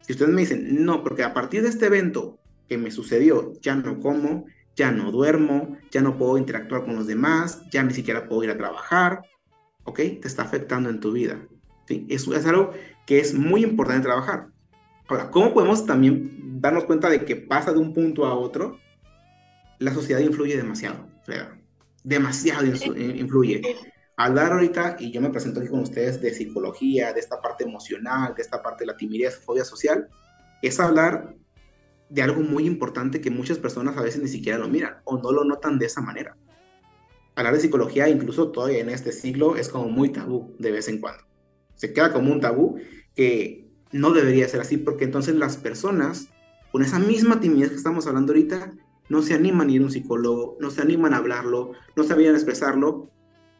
Si 0.00 0.12
ustedes 0.12 0.32
me 0.32 0.40
dicen, 0.40 0.84
no, 0.84 1.02
porque 1.02 1.22
a 1.22 1.34
partir 1.34 1.62
de 1.62 1.68
este 1.68 1.86
evento 1.86 2.38
que 2.68 2.78
me 2.78 2.90
sucedió, 2.90 3.52
ya 3.60 3.74
no 3.74 4.00
como, 4.00 4.46
ya 4.76 4.90
no 4.90 5.10
duermo, 5.10 5.76
ya 5.90 6.00
no 6.00 6.16
puedo 6.16 6.38
interactuar 6.38 6.84
con 6.84 6.96
los 6.96 7.06
demás, 7.06 7.62
ya 7.70 7.82
ni 7.82 7.92
siquiera 7.92 8.28
puedo 8.28 8.44
ir 8.44 8.50
a 8.50 8.56
trabajar, 8.56 9.22
¿ok? 9.84 9.96
Te 9.96 10.28
está 10.28 10.42
afectando 10.42 10.88
en 10.88 11.00
tu 11.00 11.12
vida. 11.12 11.46
¿sí? 11.86 12.06
Eso 12.08 12.34
es 12.34 12.46
algo 12.46 12.72
que 13.06 13.18
es 13.18 13.34
muy 13.34 13.62
importante 13.64 14.02
trabajar. 14.02 14.46
Ahora, 15.08 15.30
¿cómo 15.30 15.52
podemos 15.52 15.84
también 15.86 16.60
darnos 16.60 16.84
cuenta 16.84 17.10
de 17.10 17.24
que 17.24 17.36
pasa 17.36 17.72
de 17.72 17.78
un 17.78 17.92
punto 17.92 18.24
a 18.24 18.34
otro? 18.34 18.78
La 19.78 19.92
sociedad 19.92 20.20
influye 20.20 20.56
demasiado, 20.56 21.08
Freda. 21.24 21.58
Demasiado 22.04 22.64
influye. 22.96 23.62
Hablar 24.22 24.52
ahorita, 24.52 24.96
y 24.98 25.10
yo 25.12 25.22
me 25.22 25.30
presento 25.30 25.60
aquí 25.60 25.70
con 25.70 25.80
ustedes, 25.80 26.20
de 26.20 26.34
psicología, 26.34 27.14
de 27.14 27.20
esta 27.20 27.40
parte 27.40 27.64
emocional, 27.64 28.34
de 28.34 28.42
esta 28.42 28.62
parte 28.62 28.82
de 28.82 28.88
la 28.88 28.96
timidez, 28.98 29.38
fobia 29.38 29.64
social, 29.64 30.10
es 30.60 30.78
hablar 30.78 31.36
de 32.10 32.20
algo 32.20 32.42
muy 32.42 32.66
importante 32.66 33.22
que 33.22 33.30
muchas 33.30 33.56
personas 33.56 33.96
a 33.96 34.02
veces 34.02 34.20
ni 34.20 34.28
siquiera 34.28 34.58
lo 34.58 34.68
miran 34.68 34.96
o 35.04 35.16
no 35.16 35.32
lo 35.32 35.42
notan 35.44 35.78
de 35.78 35.86
esa 35.86 36.02
manera. 36.02 36.36
Hablar 37.34 37.54
de 37.54 37.60
psicología, 37.60 38.10
incluso 38.10 38.50
todavía 38.50 38.80
en 38.80 38.90
este 38.90 39.10
siglo, 39.10 39.56
es 39.56 39.70
como 39.70 39.88
muy 39.88 40.10
tabú 40.10 40.54
de 40.58 40.70
vez 40.70 40.88
en 40.88 41.00
cuando. 41.00 41.24
Se 41.76 41.94
queda 41.94 42.12
como 42.12 42.30
un 42.30 42.42
tabú 42.42 42.78
que 43.14 43.70
no 43.90 44.10
debería 44.10 44.46
ser 44.48 44.60
así, 44.60 44.76
porque 44.76 45.04
entonces 45.04 45.34
las 45.34 45.56
personas, 45.56 46.28
con 46.72 46.82
esa 46.82 46.98
misma 46.98 47.40
timidez 47.40 47.70
que 47.70 47.76
estamos 47.76 48.06
hablando 48.06 48.34
ahorita, 48.34 48.74
no 49.08 49.22
se 49.22 49.32
animan 49.32 49.70
a 49.70 49.72
ir 49.72 49.80
a 49.80 49.84
un 49.84 49.90
psicólogo, 49.90 50.58
no 50.60 50.68
se 50.68 50.82
animan 50.82 51.14
a 51.14 51.16
hablarlo, 51.16 51.72
no 51.96 52.04
se 52.04 52.12
a 52.12 52.32
expresarlo, 52.32 53.10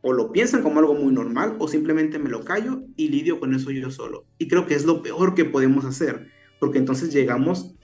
o 0.03 0.13
lo 0.13 0.33
piensan 0.33 0.63
como 0.63 0.79
algo 0.79 0.95
muy 0.95 1.13
normal, 1.13 1.57
o 1.59 1.69
simplemente 1.69 2.19
me 2.19 2.31
lo 2.31 2.45
callo 2.45 2.83
y 2.97 3.09
lidio 3.09 3.39
con 3.39 3.55
eso 3.55 3.71
yo 3.71 3.91
solo. 3.91 4.25
Y 4.39 4.49
creo 4.49 4.67
que 4.67 4.75
es 4.75 4.85
lo 4.85 5.03
peor 5.03 5.35
que 5.35 5.45
podemos 5.45 5.85
hacer, 5.85 6.29
porque 6.59 6.79
entonces 6.79 7.13
llegamos 7.13 7.75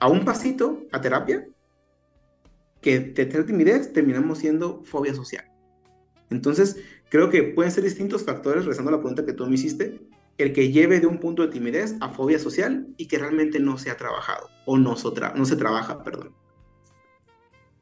a 0.00 0.08
un 0.08 0.24
pasito 0.24 0.82
a 0.92 1.00
terapia, 1.00 1.46
que 2.80 3.00
de 3.00 3.24
tener 3.24 3.46
timidez 3.46 3.92
terminamos 3.94 4.38
siendo 4.38 4.82
fobia 4.84 5.14
social. 5.14 5.44
Entonces, 6.28 6.76
creo 7.08 7.30
que 7.30 7.42
pueden 7.42 7.72
ser 7.72 7.84
distintos 7.84 8.24
factores, 8.24 8.66
rezando 8.66 8.90
la 8.90 8.98
pregunta 8.98 9.24
que 9.24 9.32
tú 9.32 9.46
me 9.46 9.54
hiciste, 9.54 10.00
el 10.36 10.52
que 10.52 10.70
lleve 10.70 11.00
de 11.00 11.06
un 11.06 11.18
punto 11.18 11.42
de 11.42 11.48
timidez 11.48 11.96
a 12.00 12.10
fobia 12.10 12.38
social 12.38 12.88
y 12.96 13.06
que 13.06 13.18
realmente 13.18 13.58
no 13.60 13.78
se 13.78 13.90
ha 13.90 13.96
trabajado 13.96 14.50
o 14.66 14.76
no, 14.76 14.96
no 15.34 15.44
se 15.46 15.56
trabaja, 15.56 16.02
perdón. 16.02 16.34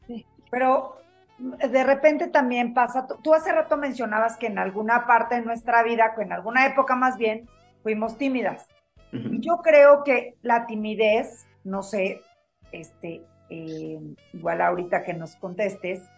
Sí, 0.07 0.25
pero 0.51 1.02
de 1.39 1.85
repente 1.85 2.29
también 2.29 2.75
pasa, 2.75 3.07
tú, 3.23 3.35
hace 3.35 3.53
rato 3.53 3.77
mencionabas 3.77 4.37
que 4.37 4.47
en 4.47 4.59
alguna 4.59 5.07
parte 5.07 5.37
de 5.37 5.43
nuestra 5.43 5.83
vida, 5.83 6.15
en 6.19 6.33
alguna 6.33 6.67
época 6.67 6.95
más 6.95 7.17
bien, 7.17 7.49
fuimos 7.83 8.17
tímidas. 8.17 8.69
Yo 9.13 9.59
creo 9.59 10.05
que 10.05 10.37
la 10.43 10.67
timidez, 10.67 11.47
no 11.65 11.83
sé, 11.83 12.23
este, 12.71 13.23
eh, 13.51 14.01
igual 14.33 14.61
ahorita 14.63 15.03
que 15.03 15.13
nos 15.13 15.37
contestes, 15.37 16.09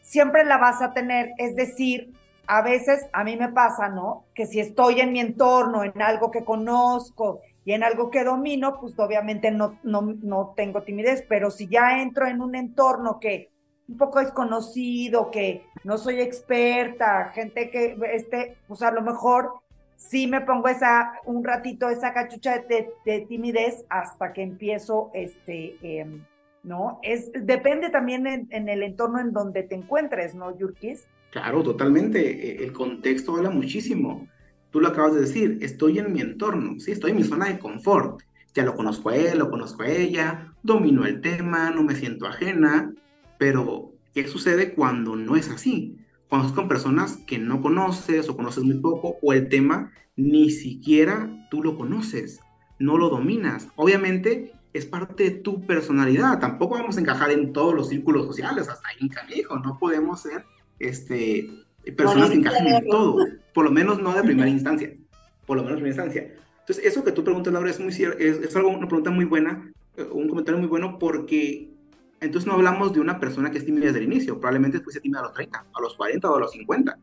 siempre 0.00 0.44
la 0.44 0.58
vas 0.58 0.82
a 0.82 0.92
tener, 0.92 1.30
es 1.38 1.54
decir, 1.54 2.12
a 2.48 2.62
veces 2.62 3.06
a 3.12 3.24
mí 3.24 3.36
me 3.36 3.50
pasa, 3.50 3.88
¿no? 3.88 4.24
Que 4.34 4.46
si 4.46 4.58
estoy 4.58 5.00
en 5.00 5.12
mi 5.12 5.20
entorno, 5.20 5.84
en 5.84 6.00
algo 6.00 6.30
que 6.30 6.44
conozco 6.44 7.42
y 7.64 7.72
en 7.72 7.84
algo 7.84 8.10
que 8.10 8.24
domino, 8.24 8.80
pues 8.80 8.98
obviamente 8.98 9.50
no, 9.50 9.78
no, 9.82 10.00
no 10.00 10.54
tengo 10.56 10.82
timidez, 10.82 11.24
pero 11.28 11.50
si 11.50 11.68
ya 11.68 12.00
entro 12.00 12.26
en 12.26 12.40
un 12.40 12.54
entorno 12.54 13.20
que 13.20 13.50
un 13.88 13.96
poco 13.96 14.20
desconocido, 14.20 15.30
que 15.30 15.64
no 15.82 15.96
soy 15.96 16.20
experta, 16.20 17.32
gente 17.34 17.70
que, 17.70 17.96
este, 18.12 18.56
pues 18.68 18.82
a 18.82 18.90
lo 18.90 19.00
mejor 19.02 19.60
sí 19.96 20.26
me 20.26 20.42
pongo 20.42 20.68
esa, 20.68 21.12
un 21.24 21.42
ratito 21.42 21.88
esa 21.88 22.12
cachucha 22.12 22.62
de, 22.68 23.26
timidez 23.28 23.84
hasta 23.88 24.32
que 24.32 24.42
empiezo, 24.42 25.10
este, 25.14 25.76
em, 25.82 26.22
¿no? 26.62 27.00
Es, 27.02 27.30
depende 27.32 27.90
también 27.90 28.26
en, 28.26 28.68
el 28.68 28.82
entorno 28.82 29.20
en 29.20 29.32
donde 29.32 29.62
te 29.62 29.74
encuentres, 29.74 30.34
¿no, 30.34 30.56
Yurkis? 30.56 31.06
Claro, 31.30 31.62
totalmente. 31.62 32.20
E, 32.20 32.64
el 32.64 32.72
contexto 32.72 33.36
habla 33.36 33.50
muchísimo. 33.50 34.26
Tú 34.70 34.80
lo 34.80 34.88
acabas 34.88 35.14
de 35.14 35.20
decir, 35.22 35.58
estoy 35.62 35.98
en 35.98 36.12
mi 36.12 36.20
entorno, 36.20 36.78
sí, 36.78 36.92
estoy 36.92 37.12
en 37.12 37.16
mi 37.16 37.24
zona 37.24 37.46
de 37.46 37.58
confort. 37.58 38.20
Ya 38.54 38.64
lo 38.64 38.74
conozco 38.74 39.10
a 39.10 39.16
él, 39.16 39.38
lo 39.38 39.50
conozco 39.50 39.82
a 39.82 39.88
ella, 39.88 40.52
domino 40.62 41.06
el 41.06 41.20
tema, 41.20 41.70
no 41.70 41.82
me 41.82 41.94
siento 41.94 42.26
ajena, 42.26 42.92
pero 43.38 43.92
¿qué 44.12 44.26
sucede 44.28 44.74
cuando 44.74 45.16
no 45.16 45.36
es 45.36 45.48
así? 45.48 45.98
Cuando 46.28 46.48
estás 46.48 46.58
con 46.58 46.68
personas 46.68 47.18
que 47.26 47.38
no 47.38 47.62
conoces 47.62 48.28
o 48.28 48.36
conoces 48.36 48.64
muy 48.64 48.78
poco 48.80 49.16
o 49.22 49.32
el 49.32 49.48
tema 49.48 49.92
ni 50.16 50.50
siquiera 50.50 51.46
tú 51.50 51.62
lo 51.62 51.76
conoces, 51.76 52.40
no 52.78 52.98
lo 52.98 53.08
dominas. 53.08 53.68
Obviamente 53.76 54.52
es 54.72 54.84
parte 54.84 55.24
de 55.24 55.30
tu 55.30 55.64
personalidad, 55.64 56.40
tampoco 56.40 56.74
vamos 56.74 56.96
a 56.96 57.00
encajar 57.00 57.30
en 57.30 57.52
todos 57.52 57.74
los 57.74 57.88
círculos 57.88 58.26
sociales, 58.26 58.68
hasta 58.68 58.88
ahí 58.88 59.08
canijo, 59.08 59.58
no 59.58 59.78
podemos 59.78 60.22
ser 60.22 60.44
este, 60.78 61.48
personas 61.96 62.30
que 62.30 62.36
encajen 62.36 62.66
en 62.66 62.86
todo, 62.86 63.24
por 63.54 63.64
lo 63.64 63.70
menos 63.70 64.00
no 64.02 64.12
de 64.12 64.22
primera 64.24 64.50
instancia, 64.50 64.92
por 65.46 65.56
lo 65.56 65.62
menos 65.62 65.78
de 65.78 65.82
primera 65.82 66.04
instancia. 66.04 66.34
Entonces, 66.60 66.84
eso 66.84 67.02
que 67.02 67.12
tú 67.12 67.24
preguntas, 67.24 67.52
Laura, 67.52 67.70
es, 67.70 67.80
muy, 67.80 67.92
es, 67.92 68.18
es 68.18 68.56
algo, 68.56 68.68
una 68.68 68.88
pregunta 68.88 69.10
muy 69.10 69.24
buena, 69.24 69.72
eh, 69.96 70.06
un 70.12 70.28
comentario 70.28 70.58
muy 70.58 70.68
bueno, 70.68 70.98
porque 70.98 71.70
entonces 72.20 72.46
no 72.46 72.54
hablamos 72.54 72.92
de 72.92 73.00
una 73.00 73.20
persona 73.20 73.50
que 73.50 73.58
es 73.58 73.64
tímida 73.64 73.86
desde 73.86 73.98
el 73.98 74.04
inicio, 74.04 74.38
probablemente 74.38 74.80
fuese 74.80 75.00
tímida 75.00 75.20
a 75.20 75.24
los 75.24 75.32
30, 75.34 75.66
a 75.72 75.80
los 75.80 75.94
40 75.94 76.30
o 76.30 76.36
a 76.36 76.40
los 76.40 76.52
50, 76.52 76.98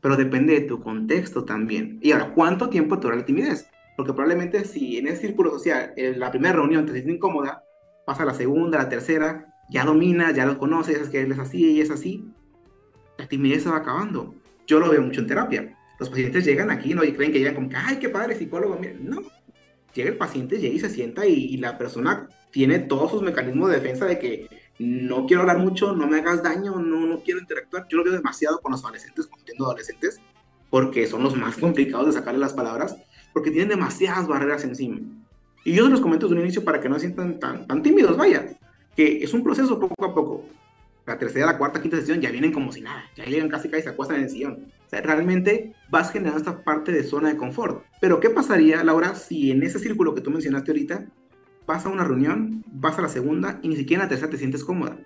pero 0.00 0.16
depende 0.16 0.54
de 0.54 0.60
tu 0.62 0.80
contexto 0.80 1.44
también. 1.44 1.98
Y 2.02 2.12
ahora, 2.12 2.32
¿cuánto 2.34 2.68
tiempo 2.68 2.98
te 2.98 3.06
dura 3.06 3.16
la 3.16 3.24
timidez? 3.24 3.68
Porque 3.96 4.12
probablemente 4.12 4.64
si 4.64 4.98
en 4.98 5.08
ese 5.08 5.28
círculo 5.28 5.50
social, 5.50 5.92
en 5.96 6.18
la 6.18 6.30
primera 6.30 6.54
reunión 6.54 6.86
te 6.86 6.92
sientes 6.92 7.14
incómoda, 7.14 7.62
pasa 8.06 8.22
a 8.22 8.26
la 8.26 8.34
segunda, 8.34 8.78
la 8.78 8.88
tercera, 8.88 9.46
ya 9.70 9.84
domina, 9.84 10.32
ya 10.32 10.46
lo 10.46 10.58
conoces, 10.58 10.98
es 10.98 11.08
que 11.08 11.20
él 11.22 11.32
es 11.32 11.38
así 11.38 11.72
y 11.72 11.80
es 11.80 11.90
así, 11.90 12.24
la 13.18 13.28
timidez 13.28 13.62
se 13.62 13.70
va 13.70 13.76
acabando. 13.76 14.34
Yo 14.66 14.80
lo 14.80 14.90
veo 14.90 15.02
mucho 15.02 15.20
en 15.20 15.26
terapia. 15.26 15.76
Los 15.98 16.08
pacientes 16.08 16.44
llegan 16.44 16.70
aquí 16.70 16.94
¿no? 16.94 17.04
y 17.04 17.12
creen 17.12 17.32
que 17.32 17.38
llegan 17.38 17.54
como 17.54 17.68
que, 17.68 17.76
ay, 17.76 17.96
qué 17.96 18.08
padre, 18.08 18.34
psicólogo. 18.34 18.80
no, 19.00 19.22
llega 19.94 20.10
el 20.10 20.16
paciente, 20.16 20.58
llega 20.58 20.74
y 20.74 20.80
se 20.80 20.90
sienta 20.90 21.26
y, 21.26 21.56
la 21.56 21.76
persona 21.78 22.28
tiene 22.50 22.78
todos 22.78 23.10
sus 23.10 23.22
mecanismos 23.22 23.70
de 23.70 23.80
defensa 23.80 24.06
de 24.06 24.18
que 24.18 24.48
no 24.78 25.26
quiero 25.26 25.42
hablar 25.42 25.58
mucho, 25.58 25.94
no 25.94 26.06
me 26.06 26.18
hagas 26.18 26.42
daño, 26.42 26.76
no, 26.76 27.06
no 27.06 27.20
quiero 27.20 27.40
interactuar. 27.40 27.86
Yo 27.88 27.98
lo 27.98 28.04
veo 28.04 28.14
demasiado 28.14 28.60
con 28.60 28.72
los 28.72 28.82
adolescentes, 28.82 29.26
con 29.26 29.40
adolescentes, 29.66 30.20
porque 30.70 31.06
son 31.06 31.22
los 31.22 31.36
más 31.36 31.56
complicados 31.56 32.06
de 32.06 32.12
sacarle 32.12 32.40
las 32.40 32.54
palabras, 32.54 32.96
porque 33.32 33.50
tienen 33.50 33.68
demasiadas 33.68 34.26
barreras 34.26 34.64
encima. 34.64 35.00
Y 35.64 35.74
yo 35.74 35.84
se 35.84 35.90
los 35.90 36.00
comento 36.00 36.26
desde 36.26 36.36
un 36.36 36.42
inicio 36.42 36.64
para 36.64 36.80
que 36.80 36.88
no 36.88 36.94
se 36.94 37.02
sientan 37.02 37.38
tan, 37.38 37.66
tan 37.66 37.82
tímidos, 37.82 38.16
vaya, 38.16 38.58
que 38.96 39.22
es 39.22 39.34
un 39.34 39.42
proceso 39.44 39.78
poco 39.78 40.04
a 40.04 40.14
poco 40.14 40.46
la 41.10 41.18
tercera, 41.18 41.46
la 41.46 41.58
cuarta, 41.58 41.82
quinta 41.82 41.96
sesión 41.96 42.20
ya 42.20 42.30
vienen 42.30 42.52
como 42.52 42.72
si 42.72 42.80
nada, 42.80 43.04
ya 43.16 43.24
llegan 43.24 43.48
casi 43.48 43.68
casi 43.68 43.82
se 43.82 43.88
acuestan 43.90 44.18
en 44.18 44.24
el 44.24 44.30
sillón. 44.30 44.66
O 44.86 44.88
sea, 44.88 45.00
realmente 45.00 45.74
vas 45.90 46.12
generando 46.12 46.38
esta 46.38 46.62
parte 46.62 46.92
de 46.92 47.02
zona 47.04 47.30
de 47.30 47.36
confort. 47.36 47.84
Pero 48.00 48.20
¿qué 48.20 48.30
pasaría, 48.30 48.82
Laura, 48.84 49.14
si 49.14 49.50
en 49.50 49.62
ese 49.62 49.78
círculo 49.78 50.14
que 50.14 50.20
tú 50.20 50.30
mencionaste 50.30 50.70
ahorita, 50.70 51.06
vas 51.66 51.86
a 51.86 51.88
una 51.88 52.04
reunión, 52.04 52.64
vas 52.66 52.98
a 52.98 53.02
la 53.02 53.08
segunda 53.08 53.60
y 53.62 53.68
ni 53.68 53.76
siquiera 53.76 54.02
en 54.02 54.06
la 54.06 54.08
tercera 54.10 54.30
te 54.30 54.38
sientes 54.38 54.64
cómoda? 54.64 54.98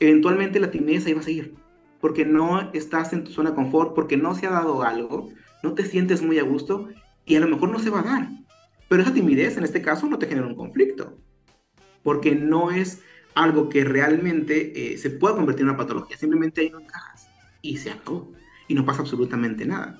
Eventualmente 0.00 0.60
la 0.60 0.70
timidez 0.70 1.06
ahí 1.06 1.14
va 1.14 1.20
a 1.20 1.24
seguir, 1.24 1.54
porque 2.00 2.24
no 2.24 2.70
estás 2.72 3.12
en 3.12 3.24
tu 3.24 3.32
zona 3.32 3.50
de 3.50 3.56
confort, 3.56 3.94
porque 3.94 4.16
no 4.16 4.34
se 4.34 4.46
ha 4.46 4.50
dado 4.50 4.82
algo, 4.82 5.30
no 5.62 5.74
te 5.74 5.84
sientes 5.84 6.22
muy 6.22 6.38
a 6.38 6.44
gusto 6.44 6.88
y 7.24 7.36
a 7.36 7.40
lo 7.40 7.48
mejor 7.48 7.70
no 7.70 7.78
se 7.78 7.90
va 7.90 8.00
a 8.00 8.04
dar. 8.04 8.28
Pero 8.88 9.02
esa 9.02 9.12
timidez 9.12 9.56
en 9.56 9.64
este 9.64 9.82
caso 9.82 10.06
no 10.06 10.18
te 10.18 10.26
genera 10.26 10.46
un 10.46 10.54
conflicto, 10.54 11.18
porque 12.02 12.34
no 12.34 12.70
es 12.70 13.02
algo 13.34 13.68
que 13.68 13.84
realmente 13.84 14.92
eh, 14.92 14.98
se 14.98 15.10
pueda 15.10 15.36
convertir 15.36 15.62
en 15.62 15.68
una 15.68 15.78
patología. 15.78 16.16
Simplemente 16.16 16.60
ahí 16.60 16.70
no 16.70 16.80
encajas 16.80 17.28
y 17.62 17.76
se 17.76 17.90
acabó 17.90 18.32
y 18.66 18.74
no 18.74 18.84
pasa 18.84 19.02
absolutamente 19.02 19.66
nada. 19.66 19.98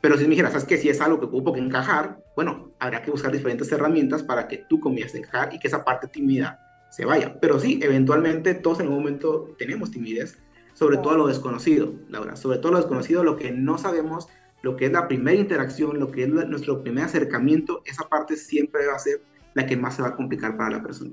Pero 0.00 0.16
si 0.16 0.24
me 0.24 0.30
dijeras, 0.30 0.52
¿sabes 0.52 0.66
qué? 0.66 0.76
Si 0.78 0.88
es 0.88 1.00
algo 1.00 1.20
que 1.20 1.26
ocupo 1.26 1.52
que 1.52 1.60
encajar, 1.60 2.21
bueno, 2.34 2.72
habrá 2.78 3.02
que 3.02 3.10
buscar 3.10 3.32
diferentes 3.32 3.70
herramientas 3.72 4.22
para 4.22 4.48
que 4.48 4.58
tú 4.58 4.80
comiences 4.80 5.14
a 5.14 5.18
encajar 5.18 5.54
y 5.54 5.58
que 5.58 5.68
esa 5.68 5.84
parte 5.84 6.08
tímida 6.08 6.58
se 6.90 7.04
vaya. 7.04 7.38
Pero 7.40 7.58
sí, 7.58 7.80
eventualmente 7.82 8.54
todos 8.54 8.80
en 8.80 8.86
algún 8.86 9.00
momento 9.00 9.54
tenemos 9.58 9.90
timidez, 9.90 10.38
sobre 10.74 10.98
todo 10.98 11.16
lo 11.16 11.26
desconocido, 11.26 11.94
Laura, 12.08 12.36
sobre 12.36 12.58
todo 12.58 12.72
lo 12.72 12.78
desconocido, 12.78 13.24
lo 13.24 13.36
que 13.36 13.50
no 13.50 13.78
sabemos, 13.78 14.28
lo 14.62 14.76
que 14.76 14.86
es 14.86 14.92
la 14.92 15.08
primera 15.08 15.38
interacción, 15.38 15.98
lo 15.98 16.10
que 16.10 16.24
es 16.24 16.28
nuestro 16.28 16.82
primer 16.82 17.04
acercamiento, 17.04 17.82
esa 17.84 18.08
parte 18.08 18.36
siempre 18.36 18.86
va 18.86 18.94
a 18.94 18.98
ser 18.98 19.22
la 19.54 19.66
que 19.66 19.76
más 19.76 19.96
se 19.96 20.02
va 20.02 20.08
a 20.08 20.16
complicar 20.16 20.56
para 20.56 20.78
la 20.78 20.82
persona. 20.82 21.12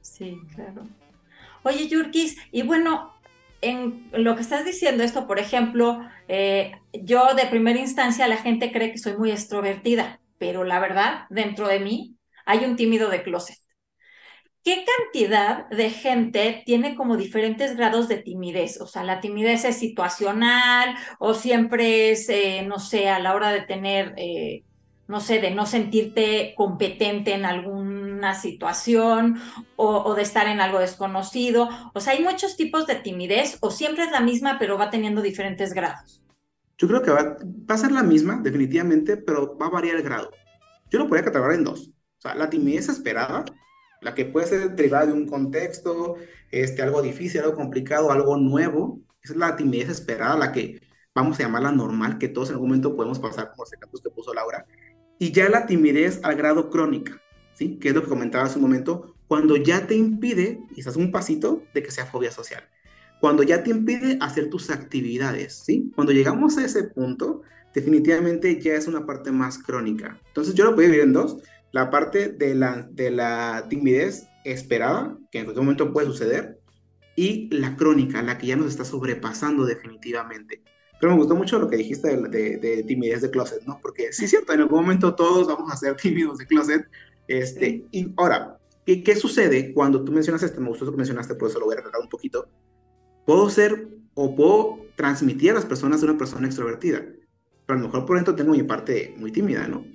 Sí, 0.00 0.40
claro. 0.54 0.82
Oye, 1.64 1.88
Yurkis, 1.88 2.36
y 2.50 2.62
bueno, 2.62 3.14
en 3.62 4.10
lo 4.12 4.34
que 4.36 4.42
estás 4.42 4.64
diciendo 4.64 5.02
esto, 5.04 5.26
por 5.26 5.38
ejemplo, 5.38 6.00
eh, 6.28 6.72
yo 6.92 7.34
de 7.34 7.46
primera 7.46 7.78
instancia 7.78 8.28
la 8.28 8.36
gente 8.36 8.72
cree 8.72 8.92
que 8.92 8.98
soy 8.98 9.16
muy 9.16 9.30
extrovertida, 9.30 10.20
pero 10.38 10.64
la 10.64 10.80
verdad, 10.80 11.26
dentro 11.30 11.68
de 11.68 11.80
mí 11.80 12.16
hay 12.44 12.64
un 12.64 12.76
tímido 12.76 13.08
de 13.08 13.22
closet. 13.22 13.56
¿Qué 14.64 14.84
cantidad 14.84 15.68
de 15.70 15.90
gente 15.90 16.62
tiene 16.64 16.94
como 16.94 17.16
diferentes 17.16 17.76
grados 17.76 18.06
de 18.08 18.18
timidez? 18.18 18.80
O 18.80 18.86
sea, 18.86 19.02
la 19.02 19.20
timidez 19.20 19.64
es 19.64 19.76
situacional 19.78 20.94
o 21.18 21.34
siempre 21.34 22.10
es, 22.12 22.28
eh, 22.28 22.62
no 22.64 22.78
sé, 22.78 23.08
a 23.08 23.18
la 23.18 23.34
hora 23.34 23.50
de 23.50 23.62
tener, 23.62 24.14
eh, 24.16 24.64
no 25.08 25.20
sé, 25.20 25.40
de 25.40 25.50
no 25.50 25.66
sentirte 25.66 26.54
competente 26.56 27.34
en 27.34 27.44
algún 27.44 27.91
situación 28.34 29.40
o, 29.76 30.14
de 30.14 30.22
estar 30.22 30.46
en 30.46 30.60
algo 30.60 30.78
desconocido. 30.78 31.68
O 31.94 32.00
sea, 32.00 32.14
hay 32.14 32.22
muchos 32.22 32.56
tipos 32.56 32.86
de 32.86 32.96
timidez 32.96 33.58
o 33.60 33.70
siempre 33.70 34.04
es 34.04 34.10
la 34.10 34.20
misma, 34.20 34.58
pero 34.58 34.78
va 34.78 34.90
teniendo 34.90 35.22
diferentes 35.22 35.74
grados. 35.74 36.22
Yo 36.78 36.88
creo 36.88 37.02
que 37.02 37.10
va, 37.10 37.36
va 37.70 37.74
a 37.74 37.78
ser 37.78 37.92
la 37.92 38.02
misma, 38.02 38.40
definitivamente, 38.42 39.16
pero 39.16 39.56
va 39.58 39.66
a 39.66 39.70
variar 39.70 39.96
el 39.96 40.02
grado. 40.02 40.30
Yo 40.90 40.98
lo 40.98 41.08
podría 41.08 41.24
catalogar 41.24 41.54
en 41.54 41.64
dos. 41.64 41.90
La 42.22 42.48
timidez 42.48 42.88
esperada, 42.88 43.44
la 44.00 44.14
que 44.14 44.24
puede 44.24 44.46
ser 44.46 44.70
derivada 44.72 45.06
de 45.06 45.12
un 45.12 45.26
contexto, 45.26 46.16
este, 46.50 46.82
algo 46.82 47.02
difícil, 47.02 47.40
algo 47.40 47.56
complicado, 47.56 48.12
algo 48.12 48.36
nuevo. 48.36 49.00
Esa 49.22 49.32
es 49.34 49.38
la 49.38 49.56
timidez 49.56 49.88
esperada, 49.88 50.36
la 50.36 50.52
que 50.52 50.80
vamos 51.14 51.38
a 51.38 51.44
llamarla 51.44 51.72
normal, 51.72 52.18
que 52.18 52.28
todos 52.28 52.48
en 52.48 52.54
algún 52.54 52.68
momento 52.68 52.96
podemos 52.96 53.18
pasar, 53.18 53.50
como 53.50 53.64
los 53.64 53.72
ejemplos 53.72 54.02
que 54.02 54.10
puso 54.10 54.34
Laura. 54.34 54.66
Y 55.18 55.32
ya 55.32 55.48
la 55.48 55.66
timidez 55.66 56.20
al 56.24 56.36
grado 56.36 56.68
crónica, 56.70 57.20
¿sí? 57.62 57.78
Que 57.80 57.88
es 57.88 57.94
lo 57.94 58.02
que 58.02 58.08
comentaba 58.08 58.44
hace 58.44 58.56
un 58.56 58.62
momento, 58.62 59.14
cuando 59.28 59.56
ya 59.56 59.86
te 59.86 59.94
impide, 59.94 60.60
estás 60.76 60.96
un 60.96 61.12
pasito 61.12 61.62
de 61.72 61.82
que 61.82 61.90
sea 61.90 62.06
fobia 62.06 62.30
social. 62.30 62.64
Cuando 63.20 63.44
ya 63.44 63.62
te 63.62 63.70
impide 63.70 64.18
hacer 64.20 64.50
tus 64.50 64.70
actividades, 64.70 65.62
¿sí? 65.64 65.92
Cuando 65.94 66.12
llegamos 66.12 66.58
a 66.58 66.64
ese 66.64 66.84
punto, 66.84 67.42
definitivamente 67.72 68.60
ya 68.60 68.74
es 68.74 68.88
una 68.88 69.06
parte 69.06 69.30
más 69.30 69.58
crónica. 69.58 70.18
Entonces 70.26 70.54
yo 70.54 70.64
lo 70.64 70.74
puedo 70.74 70.88
dividir 70.88 71.04
en 71.04 71.12
dos. 71.12 71.36
La 71.70 71.88
parte 71.88 72.28
de 72.30 72.54
la, 72.54 72.88
de 72.90 73.10
la 73.10 73.66
timidez 73.70 74.26
esperada, 74.44 75.16
que 75.30 75.38
en 75.38 75.44
cualquier 75.44 75.64
momento 75.64 75.92
puede 75.92 76.08
suceder, 76.08 76.58
y 77.14 77.48
la 77.54 77.76
crónica, 77.76 78.22
la 78.22 78.38
que 78.38 78.48
ya 78.48 78.56
nos 78.56 78.66
está 78.66 78.84
sobrepasando 78.84 79.64
definitivamente. 79.64 80.62
Pero 81.00 81.12
me 81.12 81.18
gustó 81.18 81.34
mucho 81.34 81.58
lo 81.58 81.68
que 81.68 81.76
dijiste 81.76 82.16
de, 82.16 82.58
de, 82.58 82.82
timidez 82.84 83.22
de 83.22 83.30
closet, 83.30 83.62
¿no? 83.64 83.78
Porque 83.82 84.12
sí 84.12 84.24
es 84.24 84.30
cierto, 84.30 84.52
en 84.52 84.60
algún 84.60 84.82
momento 84.82 85.14
todos 85.14 85.46
vamos 85.46 85.72
a 85.72 85.76
ser 85.76 85.96
tímidos 86.02 86.38
de 86.38 86.46
closet. 86.46 86.86
Este, 87.32 87.86
Y 87.90 88.12
ahora, 88.18 88.58
¿qué, 88.84 89.02
¿qué, 89.02 89.16
sucede 89.16 89.72
cuando 89.72 90.04
tú 90.04 90.12
mencionas 90.12 90.42
esto? 90.42 90.60
Me 90.60 90.68
gustó 90.68 90.90
que 90.90 90.96
mencionaste, 90.96 91.34
por 91.34 91.48
eso 91.48 91.58
lo 91.58 91.64
voy 91.64 91.74
a 91.74 91.76
recalcar 91.78 92.02
un 92.02 92.10
poquito. 92.10 92.46
Puedo 93.24 93.48
ser 93.48 93.88
o 94.12 94.36
puedo 94.36 94.80
transmitir 94.96 95.52
a 95.52 95.54
las 95.54 95.64
personas 95.64 96.02
de 96.02 96.08
una 96.08 96.18
persona 96.18 96.46
extrovertida, 96.46 97.06
pero 97.64 97.78
a 97.78 97.80
lo 97.80 97.88
mejor 97.88 98.04
por 98.04 98.16
dentro 98.16 98.34
tengo 98.34 98.52
mi 98.52 98.62
parte 98.62 99.14
muy 99.16 99.32
tímida, 99.32 99.66
¿no? 99.66 99.86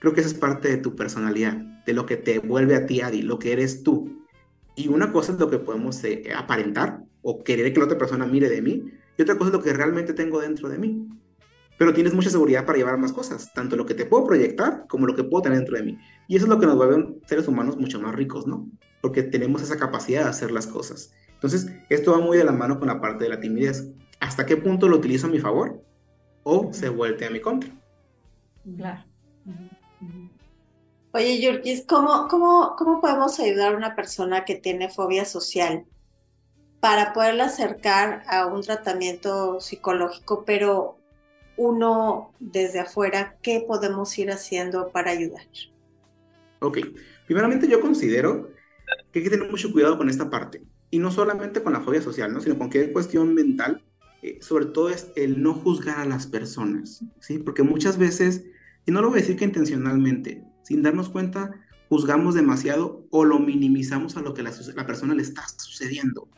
Creo 0.00 0.12
que 0.12 0.20
esa 0.20 0.28
es 0.28 0.34
parte 0.34 0.68
de 0.68 0.76
tu 0.76 0.94
personalidad, 0.94 1.54
de 1.54 1.94
lo 1.94 2.04
que 2.04 2.18
te 2.18 2.40
vuelve 2.40 2.76
a 2.76 2.84
ti, 2.84 3.00
Adi, 3.00 3.22
lo 3.22 3.38
que 3.38 3.52
eres 3.52 3.82
tú. 3.82 4.26
Y 4.74 4.88
una 4.88 5.12
cosa 5.12 5.32
es 5.32 5.38
lo 5.38 5.48
que 5.48 5.58
podemos 5.58 6.04
eh, 6.04 6.24
aparentar 6.36 7.04
o 7.22 7.42
querer 7.42 7.72
que 7.72 7.78
la 7.78 7.86
otra 7.86 7.96
persona 7.96 8.26
mire 8.26 8.50
de 8.50 8.60
mí, 8.60 8.92
y 9.16 9.22
otra 9.22 9.38
cosa 9.38 9.48
es 9.48 9.56
lo 9.56 9.62
que 9.62 9.72
realmente 9.72 10.12
tengo 10.12 10.42
dentro 10.42 10.68
de 10.68 10.76
mí. 10.76 11.08
Pero 11.78 11.92
tienes 11.92 12.14
mucha 12.14 12.30
seguridad 12.30 12.64
para 12.64 12.78
llevar 12.78 12.98
más 12.98 13.12
cosas, 13.12 13.52
tanto 13.52 13.76
lo 13.76 13.84
que 13.84 13.94
te 13.94 14.06
puedo 14.06 14.24
proyectar 14.24 14.86
como 14.88 15.06
lo 15.06 15.14
que 15.14 15.24
puedo 15.24 15.42
tener 15.42 15.58
dentro 15.58 15.76
de 15.76 15.82
mí. 15.82 15.98
Y 16.26 16.36
eso 16.36 16.46
es 16.46 16.48
lo 16.48 16.58
que 16.58 16.66
nos 16.66 16.76
vuelve 16.76 17.18
seres 17.26 17.46
humanos 17.48 17.76
mucho 17.76 18.00
más 18.00 18.14
ricos, 18.14 18.46
¿no? 18.46 18.68
Porque 19.02 19.22
tenemos 19.22 19.62
esa 19.62 19.76
capacidad 19.76 20.24
de 20.24 20.30
hacer 20.30 20.50
las 20.50 20.66
cosas. 20.66 21.12
Entonces, 21.34 21.70
esto 21.90 22.12
va 22.12 22.18
muy 22.18 22.38
de 22.38 22.44
la 22.44 22.52
mano 22.52 22.78
con 22.78 22.88
la 22.88 23.00
parte 23.00 23.24
de 23.24 23.30
la 23.30 23.40
timidez. 23.40 23.90
¿Hasta 24.20 24.46
qué 24.46 24.56
punto 24.56 24.88
lo 24.88 24.96
utilizo 24.96 25.26
a 25.26 25.30
mi 25.30 25.38
favor 25.38 25.82
o 26.42 26.72
se 26.72 26.88
vuelve 26.88 27.26
a 27.26 27.30
mi 27.30 27.40
contra? 27.40 27.70
Claro. 28.76 29.04
Oye, 31.12 31.40
Yurkis, 31.40 31.84
¿cómo, 31.86 32.26
cómo, 32.28 32.74
¿cómo 32.76 33.00
podemos 33.00 33.38
ayudar 33.38 33.74
a 33.74 33.76
una 33.76 33.94
persona 33.94 34.44
que 34.44 34.54
tiene 34.54 34.88
fobia 34.88 35.24
social 35.24 35.86
para 36.80 37.12
poderla 37.12 37.46
acercar 37.46 38.22
a 38.28 38.46
un 38.46 38.62
tratamiento 38.62 39.60
psicológico, 39.60 40.44
pero 40.44 40.98
uno 41.56 42.32
desde 42.38 42.80
afuera, 42.80 43.36
¿qué 43.42 43.64
podemos 43.66 44.16
ir 44.18 44.30
haciendo 44.30 44.90
para 44.90 45.10
ayudar? 45.10 45.46
Ok, 46.60 46.78
primeramente 47.26 47.68
yo 47.68 47.80
considero 47.80 48.50
que 49.12 49.18
hay 49.18 49.24
que 49.24 49.30
tener 49.30 49.50
mucho 49.50 49.72
cuidado 49.72 49.98
con 49.98 50.08
esta 50.08 50.30
parte, 50.30 50.62
y 50.90 50.98
no 50.98 51.10
solamente 51.10 51.62
con 51.62 51.72
la 51.72 51.80
fobia 51.80 52.02
social, 52.02 52.32
¿no? 52.32 52.40
sino 52.40 52.54
con 52.54 52.68
cualquier 52.68 52.92
cuestión 52.92 53.34
mental, 53.34 53.82
eh, 54.22 54.38
sobre 54.40 54.66
todo 54.66 54.90
es 54.90 55.08
el 55.16 55.42
no 55.42 55.54
juzgar 55.54 55.98
a 55.98 56.06
las 56.06 56.26
personas, 56.26 57.04
¿sí? 57.20 57.38
porque 57.38 57.62
muchas 57.62 57.98
veces, 57.98 58.44
y 58.86 58.92
no 58.92 59.02
lo 59.02 59.10
voy 59.10 59.18
a 59.18 59.22
decir 59.22 59.36
que 59.36 59.44
intencionalmente, 59.44 60.44
sin 60.62 60.82
darnos 60.82 61.08
cuenta, 61.08 61.52
juzgamos 61.88 62.34
demasiado 62.34 63.06
o 63.10 63.24
lo 63.24 63.38
minimizamos 63.38 64.16
a 64.16 64.22
lo 64.22 64.34
que 64.34 64.42
la, 64.42 64.52
la 64.74 64.86
persona 64.86 65.14
le 65.14 65.22
está 65.22 65.46
sucediendo. 65.56 66.28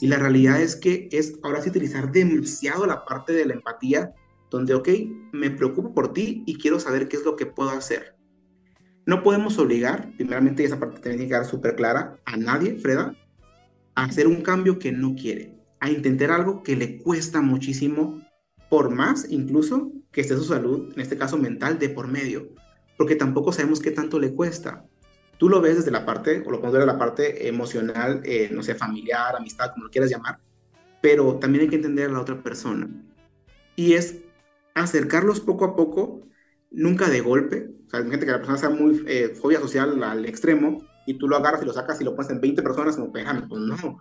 Y 0.00 0.06
la 0.06 0.18
realidad 0.18 0.62
es 0.62 0.76
que 0.76 1.08
es 1.12 1.34
ahora 1.42 1.60
sí 1.60 1.68
utilizar 1.68 2.10
demasiado 2.10 2.86
la 2.86 3.04
parte 3.04 3.32
de 3.32 3.44
la 3.44 3.54
empatía, 3.54 4.14
donde, 4.54 4.74
ok, 4.74 4.88
me 5.32 5.50
preocupo 5.50 5.94
por 5.94 6.12
ti 6.12 6.42
y 6.46 6.58
quiero 6.58 6.80
saber 6.80 7.08
qué 7.08 7.16
es 7.16 7.24
lo 7.24 7.36
que 7.36 7.46
puedo 7.46 7.70
hacer. 7.70 8.14
No 9.06 9.22
podemos 9.22 9.58
obligar, 9.58 10.12
primeramente 10.16 10.64
esa 10.64 10.80
parte 10.80 11.00
tiene 11.00 11.18
que 11.18 11.28
quedar 11.28 11.44
súper 11.44 11.76
clara, 11.76 12.18
a 12.24 12.36
nadie, 12.36 12.78
Freda, 12.78 13.14
a 13.94 14.04
hacer 14.04 14.26
un 14.26 14.42
cambio 14.42 14.78
que 14.78 14.92
no 14.92 15.14
quiere, 15.14 15.58
a 15.80 15.90
intentar 15.90 16.30
algo 16.30 16.62
que 16.62 16.76
le 16.76 16.98
cuesta 16.98 17.40
muchísimo, 17.40 18.22
por 18.70 18.90
más 18.90 19.26
incluso 19.30 19.92
que 20.10 20.22
esté 20.22 20.36
su 20.36 20.44
salud, 20.44 20.92
en 20.94 21.00
este 21.00 21.18
caso 21.18 21.36
mental, 21.36 21.78
de 21.78 21.90
por 21.90 22.08
medio, 22.08 22.48
porque 22.96 23.16
tampoco 23.16 23.52
sabemos 23.52 23.80
qué 23.80 23.90
tanto 23.90 24.18
le 24.18 24.32
cuesta 24.32 24.86
tú 25.38 25.48
lo 25.48 25.60
ves 25.60 25.76
desde 25.76 25.90
la 25.90 26.04
parte, 26.04 26.42
o 26.46 26.50
lo 26.50 26.60
puedes 26.60 26.72
ver 26.72 26.82
desde 26.82 26.92
la 26.92 26.98
parte 26.98 27.48
emocional, 27.48 28.20
eh, 28.24 28.48
no 28.52 28.62
sé, 28.62 28.74
familiar, 28.74 29.36
amistad, 29.36 29.72
como 29.72 29.84
lo 29.84 29.90
quieras 29.90 30.10
llamar, 30.10 30.38
pero 31.00 31.36
también 31.36 31.62
hay 31.62 31.68
que 31.68 31.76
entender 31.76 32.08
a 32.08 32.12
la 32.12 32.20
otra 32.20 32.42
persona. 32.42 32.88
Y 33.76 33.94
es 33.94 34.20
acercarlos 34.74 35.40
poco 35.40 35.64
a 35.64 35.76
poco, 35.76 36.26
nunca 36.70 37.08
de 37.08 37.20
golpe. 37.20 37.70
O 37.86 37.90
sea, 37.90 38.02
gente 38.02 38.26
que 38.26 38.32
la 38.32 38.38
persona 38.38 38.58
sea 38.58 38.70
muy 38.70 39.04
eh, 39.06 39.34
fobia 39.40 39.60
social 39.60 40.02
al 40.02 40.26
extremo 40.26 40.84
y 41.06 41.14
tú 41.14 41.28
lo 41.28 41.36
agarras 41.36 41.62
y 41.62 41.66
lo 41.66 41.72
sacas 41.72 42.00
y 42.00 42.04
lo 42.04 42.14
pones 42.14 42.30
en 42.30 42.40
20 42.40 42.62
personas, 42.62 42.96
como, 42.96 43.12
pues 43.12 43.60
no. 43.60 43.98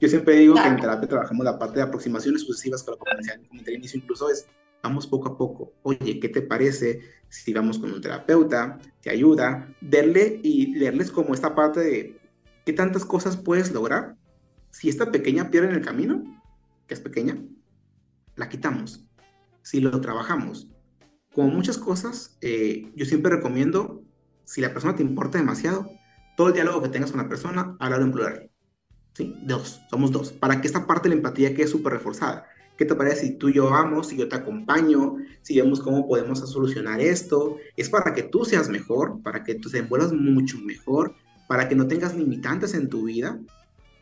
Yo 0.00 0.08
siempre 0.08 0.36
digo 0.36 0.54
que 0.54 0.66
en 0.66 0.80
terapia 0.80 1.08
trabajamos 1.08 1.44
la 1.44 1.58
parte 1.58 1.76
de 1.76 1.82
aproximaciones 1.82 2.42
sucesivas, 2.42 2.82
que 2.82 2.90
lo 2.90 2.98
comenté 2.98 3.32
al 3.32 3.76
inicio, 3.76 3.98
incluso 3.98 4.30
es 4.30 4.46
vamos 4.82 5.06
poco 5.06 5.28
a 5.28 5.36
poco. 5.36 5.72
Oye, 5.82 6.18
¿qué 6.20 6.28
te 6.28 6.42
parece 6.42 7.00
si 7.28 7.52
vamos 7.52 7.78
con 7.78 7.92
un 7.92 8.00
terapeuta? 8.00 8.78
¿Te 9.02 9.10
ayuda? 9.10 9.74
Verle 9.80 10.40
y 10.42 10.78
verles 10.78 11.10
como 11.10 11.34
esta 11.34 11.54
parte 11.54 11.80
de 11.80 12.20
qué 12.64 12.72
tantas 12.72 13.04
cosas 13.04 13.36
puedes 13.36 13.72
lograr 13.72 14.16
si 14.70 14.88
esta 14.88 15.10
pequeña 15.10 15.50
piedra 15.50 15.68
en 15.68 15.76
el 15.76 15.84
camino, 15.84 16.22
que 16.86 16.94
es 16.94 17.00
pequeña, 17.00 17.36
la 18.36 18.48
quitamos. 18.48 19.04
Si 19.62 19.80
lo 19.80 20.00
trabajamos. 20.00 20.68
Como 21.34 21.48
muchas 21.48 21.78
cosas, 21.78 22.36
eh, 22.40 22.90
yo 22.96 23.04
siempre 23.04 23.36
recomiendo, 23.36 24.02
si 24.44 24.60
la 24.60 24.72
persona 24.72 24.96
te 24.96 25.02
importa 25.02 25.38
demasiado, 25.38 25.88
todo 26.36 26.48
el 26.48 26.54
diálogo 26.54 26.82
que 26.82 26.88
tengas 26.88 27.12
con 27.12 27.20
la 27.20 27.28
persona, 27.28 27.76
hablarlo 27.78 28.06
en 28.06 28.12
plural. 28.12 28.50
¿Sí? 29.14 29.36
Dos, 29.42 29.80
somos 29.90 30.12
dos, 30.12 30.32
para 30.32 30.60
que 30.60 30.66
esta 30.66 30.86
parte 30.86 31.08
de 31.08 31.14
la 31.14 31.18
empatía 31.18 31.54
quede 31.54 31.66
súper 31.66 31.92
reforzada. 31.92 32.46
¿Qué 32.80 32.86
te 32.86 32.94
parece 32.94 33.26
si 33.26 33.36
tú 33.36 33.50
yo 33.50 33.68
vamos, 33.68 34.08
si 34.08 34.16
yo 34.16 34.26
te 34.26 34.36
acompaño, 34.36 35.16
si 35.42 35.60
vemos 35.60 35.80
cómo 35.80 36.08
podemos 36.08 36.38
solucionar 36.50 36.98
esto? 36.98 37.58
Es 37.76 37.90
para 37.90 38.14
que 38.14 38.22
tú 38.22 38.46
seas 38.46 38.70
mejor, 38.70 39.22
para 39.22 39.44
que 39.44 39.56
tú 39.56 39.68
te 39.68 39.80
envuelvas 39.80 40.14
mucho 40.14 40.56
mejor, 40.58 41.14
para 41.46 41.68
que 41.68 41.74
no 41.74 41.86
tengas 41.86 42.16
limitantes 42.16 42.72
en 42.72 42.88
tu 42.88 43.04
vida. 43.04 43.38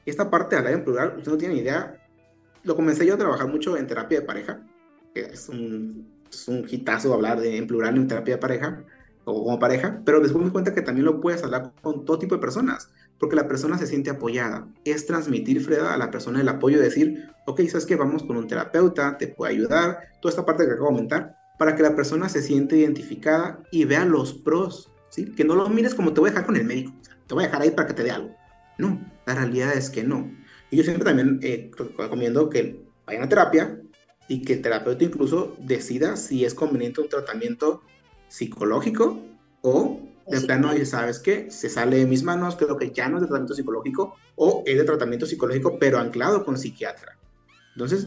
Esta 0.07 0.31
parte 0.31 0.55
de 0.55 0.59
hablar 0.61 0.75
en 0.75 0.85
plural, 0.85 1.15
usted 1.17 1.33
no 1.33 1.39
tiene 1.39 1.57
idea. 1.57 2.01
Lo 2.63 2.77
comencé 2.77 3.05
yo 3.05 3.15
a 3.15 3.19
trabajar 3.19 3.49
mucho 3.49 3.77
en 3.77 3.89
terapia 3.89 4.21
de 4.21 4.27
pareja, 4.27 4.65
es 5.15 5.49
un, 5.49 6.09
es 6.31 6.49
un 6.49 6.67
hitazo 6.69 7.13
hablar 7.15 7.41
de, 7.41 7.57
en 7.57 7.67
plural 7.67 7.97
en 7.97 8.09
terapia 8.09 8.35
de 8.35 8.41
pareja 8.41 8.85
o 9.25 9.45
como 9.45 9.59
pareja, 9.59 10.01
pero 10.05 10.21
después 10.21 10.45
me 10.45 10.51
cuenta 10.51 10.75
que 10.75 10.83
también 10.83 11.05
lo 11.05 11.21
puedes 11.21 11.43
hablar 11.43 11.73
con 11.83 12.05
todo 12.05 12.19
tipo 12.19 12.35
de 12.35 12.41
personas 12.41 12.91
porque 13.19 13.37
la 13.37 13.49
persona 13.49 13.77
se 13.79 13.87
siente 13.87 14.11
apoyada. 14.11 14.69
Es 14.85 15.07
transmitir, 15.07 15.61
Freda, 15.61 15.95
a 15.95 15.99
la 15.99 16.11
persona 16.11 16.41
el 16.41 16.49
apoyo, 16.49 16.81
decir, 16.81 17.29
ok, 17.47 17.61
sabes 17.69 17.87
que 17.87 17.97
vamos 17.97 18.23
con 18.23 18.37
un 18.37 18.47
terapeuta, 18.47 19.19
te 19.19 19.29
puede 19.29 19.55
ayudar, 19.55 19.99
toda 20.21 20.31
esta 20.31 20.47
parte 20.47 20.65
que 20.65 20.73
acabo 20.73 20.89
de 20.89 20.95
comentar, 20.95 21.37
para 21.59 21.75
que 21.75 21.83
la 21.83 21.97
persona 21.97 22.29
se 22.29 22.43
siente 22.43 22.77
identificada 22.77 23.61
y 23.73 23.85
vea 23.85 24.05
los 24.05 24.33
pros, 24.33 24.93
¿sí? 25.11 25.27
Que 25.33 25.45
no 25.45 25.57
lo 25.57 25.69
mires 25.69 25.95
como 25.95 26.13
te 26.13 26.21
voy 26.21 26.29
a 26.29 26.33
dejar 26.33 26.47
con 26.47 26.57
el 26.57 26.65
médico, 26.65 26.93
te 27.27 27.35
voy 27.35 27.45
a 27.45 27.47
dejar 27.49 27.63
ahí 27.63 27.71
para 27.73 27.89
que 27.89 27.95
te 27.95 28.05
dé 28.05 28.13
algo. 28.13 28.35
No, 28.79 29.05
la 29.27 29.35
realidad 29.35 29.77
es 29.77 29.91
que 29.91 30.05
no. 30.05 30.31
Y 30.71 30.77
yo 30.77 30.85
siempre 30.85 31.05
también 31.05 31.41
eh, 31.43 31.71
recomiendo 31.99 32.49
que 32.49 32.85
vayan 33.07 33.25
a 33.25 33.29
terapia 33.29 33.81
y 34.29 34.43
que 34.43 34.55
el 34.55 34.63
terapeuta 34.63 35.05
incluso 35.05 35.57
decida 35.59 36.17
si 36.17 36.45
es 36.45 36.55
conveniente 36.55 37.01
un 37.01 37.09
tratamiento 37.09 37.83
psicológico 38.29 39.21
o 39.63 40.01
de 40.29 40.43
plano, 40.43 40.77
y 40.77 40.85
sabes 40.85 41.19
qué, 41.21 41.51
se 41.51 41.71
sale 41.71 41.97
de 41.97 42.07
mis 42.07 42.23
manos, 42.23 42.57
creo 42.57 42.77
que 42.77 42.91
ya 42.91 43.09
no 43.09 43.17
es 43.17 43.23
de 43.23 43.29
tratamiento 43.29 43.55
psicológico 43.55 44.15
o 44.37 44.63
es 44.67 44.77
de 44.77 44.85
tratamiento 44.85 45.25
psicológico, 45.25 45.79
pero 45.79 45.99
anclado 45.99 46.45
con 46.45 46.59
psiquiatra. 46.59 47.17
Entonces, 47.75 48.07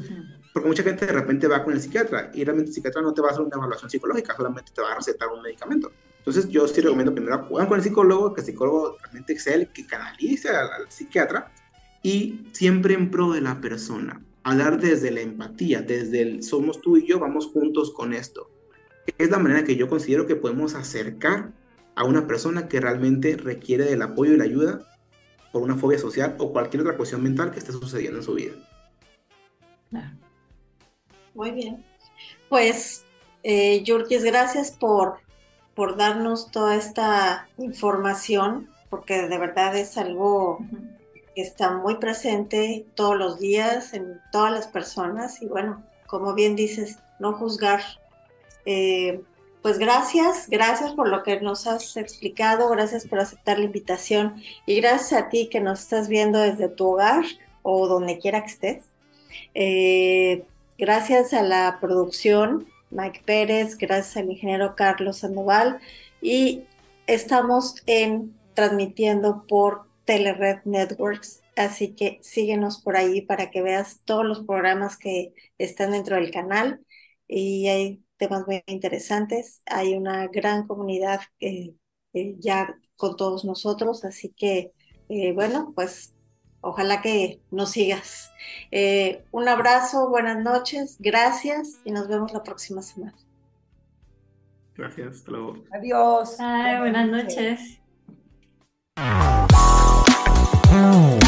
porque 0.54 0.70
mucha 0.70 0.84
gente 0.84 1.08
de 1.08 1.14
repente 1.14 1.48
va 1.48 1.64
con 1.64 1.74
el 1.74 1.82
psiquiatra 1.82 2.30
y 2.34 2.44
realmente 2.44 2.70
el 2.70 2.76
psiquiatra 2.76 3.02
no 3.02 3.14
te 3.14 3.22
va 3.22 3.30
a 3.30 3.32
hacer 3.32 3.44
una 3.44 3.56
evaluación 3.56 3.90
psicológica, 3.90 4.36
solamente 4.36 4.72
te 4.72 4.82
va 4.82 4.92
a 4.92 4.96
recetar 4.96 5.30
un 5.30 5.42
medicamento. 5.42 5.92
Entonces, 6.20 6.48
yo 6.50 6.68
sí 6.68 6.82
recomiendo 6.82 7.14
primero 7.14 7.36
acudan 7.36 7.66
con 7.66 7.80
el 7.80 7.84
psicólogo, 7.84 8.34
que 8.36 8.42
el 8.42 8.46
psicólogo 8.46 8.98
realmente 9.02 9.40
sea 9.40 9.56
el 9.56 9.70
que 9.70 9.88
canalice 9.88 10.50
al, 10.50 10.72
al 10.72 10.92
psiquiatra 10.92 11.52
y 12.04 12.46
siempre 12.52 12.94
en 12.94 13.10
pro 13.10 13.32
de 13.32 13.42
la 13.42 13.60
persona. 13.60 14.22
Hablar 14.44 14.80
desde 14.80 15.12
la 15.12 15.22
empatía, 15.22 15.82
desde 15.82 16.22
el 16.22 16.44
somos 16.44 16.82
tú 16.82 16.98
y 16.98 17.06
yo, 17.06 17.20
vamos 17.20 17.48
juntos 17.48 17.92
con 17.92 18.14
esto. 18.14 18.50
Es 19.18 19.30
la 19.30 19.40
manera 19.40 19.64
que 19.64 19.76
yo 19.76 19.88
considero 19.88 20.26
que 20.26 20.36
podemos 20.36 20.76
acercar 20.76 21.52
a 21.96 22.04
una 22.04 22.28
persona 22.28 22.68
que 22.68 22.80
realmente 22.80 23.38
requiere 23.38 23.86
del 23.86 24.02
apoyo 24.02 24.34
y 24.34 24.38
la 24.38 24.46
ayuda 24.46 24.88
por 25.52 25.62
una 25.62 25.76
fobia 25.76 26.00
social 26.00 26.36
o 26.40 26.52
cualquier 26.52 26.82
otra 26.82 26.98
cuestión 26.98 27.22
mental 27.22 27.52
que 27.52 27.60
esté 27.60 27.72
sucediendo 27.72 28.20
en 28.20 28.24
su 28.24 28.34
vida. 28.34 28.54
Muy 31.34 31.52
bien. 31.52 31.84
Pues, 32.50 33.06
eh, 33.44 33.84
gracias 34.24 34.72
por, 34.72 35.20
por 35.76 35.98
darnos 35.98 36.52
toda 36.52 36.76
esta 36.76 37.50
información, 37.58 38.70
porque 38.90 39.28
de 39.28 39.38
verdad 39.38 39.76
es 39.78 39.98
algo 39.98 40.60
está 41.36 41.72
muy 41.72 41.96
presente 41.96 42.86
todos 42.96 43.18
los 43.18 43.40
días 43.40 43.94
en 43.94 44.20
todas 44.32 44.52
las 44.52 44.68
personas 44.68 45.42
y 45.42 45.46
bueno, 45.46 45.84
como 46.08 46.34
bien 46.34 46.56
dices, 46.56 47.00
no 47.20 47.34
juzgar. 47.34 47.82
Eh, 48.66 49.22
pues 49.62 49.78
gracias, 49.78 50.50
gracias 50.50 50.92
por 50.94 51.08
lo 51.08 51.24
que 51.24 51.40
nos 51.40 51.68
has 51.68 51.96
explicado, 51.96 52.68
gracias 52.70 53.08
por 53.08 53.20
aceptar 53.20 53.60
la 53.60 53.66
invitación 53.66 54.42
y 54.66 54.82
gracias 54.82 55.22
a 55.22 55.30
ti 55.30 55.50
que 55.50 55.60
nos 55.60 55.82
estás 55.82 56.08
viendo 56.08 56.40
desde 56.40 56.68
tu 56.68 56.94
hogar 56.94 57.24
o 57.62 57.88
donde 57.88 58.18
quiera 58.18 58.42
que 58.42 58.52
estés. 58.52 58.84
Eh, 59.54 60.44
gracias 60.78 61.34
a 61.34 61.44
la 61.44 61.78
producción, 61.80 62.68
Mike 62.90 63.22
Pérez, 63.24 63.78
gracias 63.78 64.18
al 64.18 64.32
ingeniero 64.32 64.76
Carlos 64.76 65.20
Sandoval 65.20 65.80
y 66.22 66.64
estamos 67.06 67.76
en 67.86 68.34
transmitiendo 68.54 69.46
por 69.48 69.86
Telered 70.06 70.62
Networks, 70.66 71.42
así 71.56 71.96
que 71.96 72.20
síguenos 72.22 72.82
por 72.82 72.98
ahí 72.98 73.22
para 73.22 73.52
que 73.52 73.62
veas 73.62 74.02
todos 74.06 74.26
los 74.26 74.46
programas 74.46 74.98
que 74.98 75.34
están 75.58 75.92
dentro 75.92 76.16
del 76.16 76.32
canal 76.32 76.86
y 77.28 77.68
hay 77.68 78.04
temas 78.18 78.46
muy 78.48 78.64
interesantes, 78.68 79.62
hay 79.66 79.94
una 79.94 80.28
gran 80.28 80.68
comunidad 80.68 81.22
eh, 81.40 81.74
eh, 82.14 82.36
ya 82.40 82.76
con 82.96 83.16
todos 83.16 83.46
nosotros, 83.46 84.06
así 84.06 84.30
que 84.30 84.72
bueno, 85.34 85.74
pues 85.76 86.16
Ojalá 86.62 87.02
que 87.02 87.42
nos 87.50 87.72
sigas. 87.72 88.32
Eh, 88.70 89.26
un 89.32 89.48
abrazo, 89.48 90.10
buenas 90.10 90.40
noches, 90.44 90.98
gracias 91.00 91.80
y 91.84 91.92
nos 91.92 92.08
vemos 92.08 92.32
la 92.34 92.44
próxima 92.44 92.84
semana. 92.84 93.16
Gracias, 94.76 95.18
hasta 95.18 95.32
luego. 95.32 95.64
Adiós. 95.72 96.36
Ay, 96.40 96.80
buenas 96.80 97.08
noches. 97.08 97.80
Wow. 100.72 101.20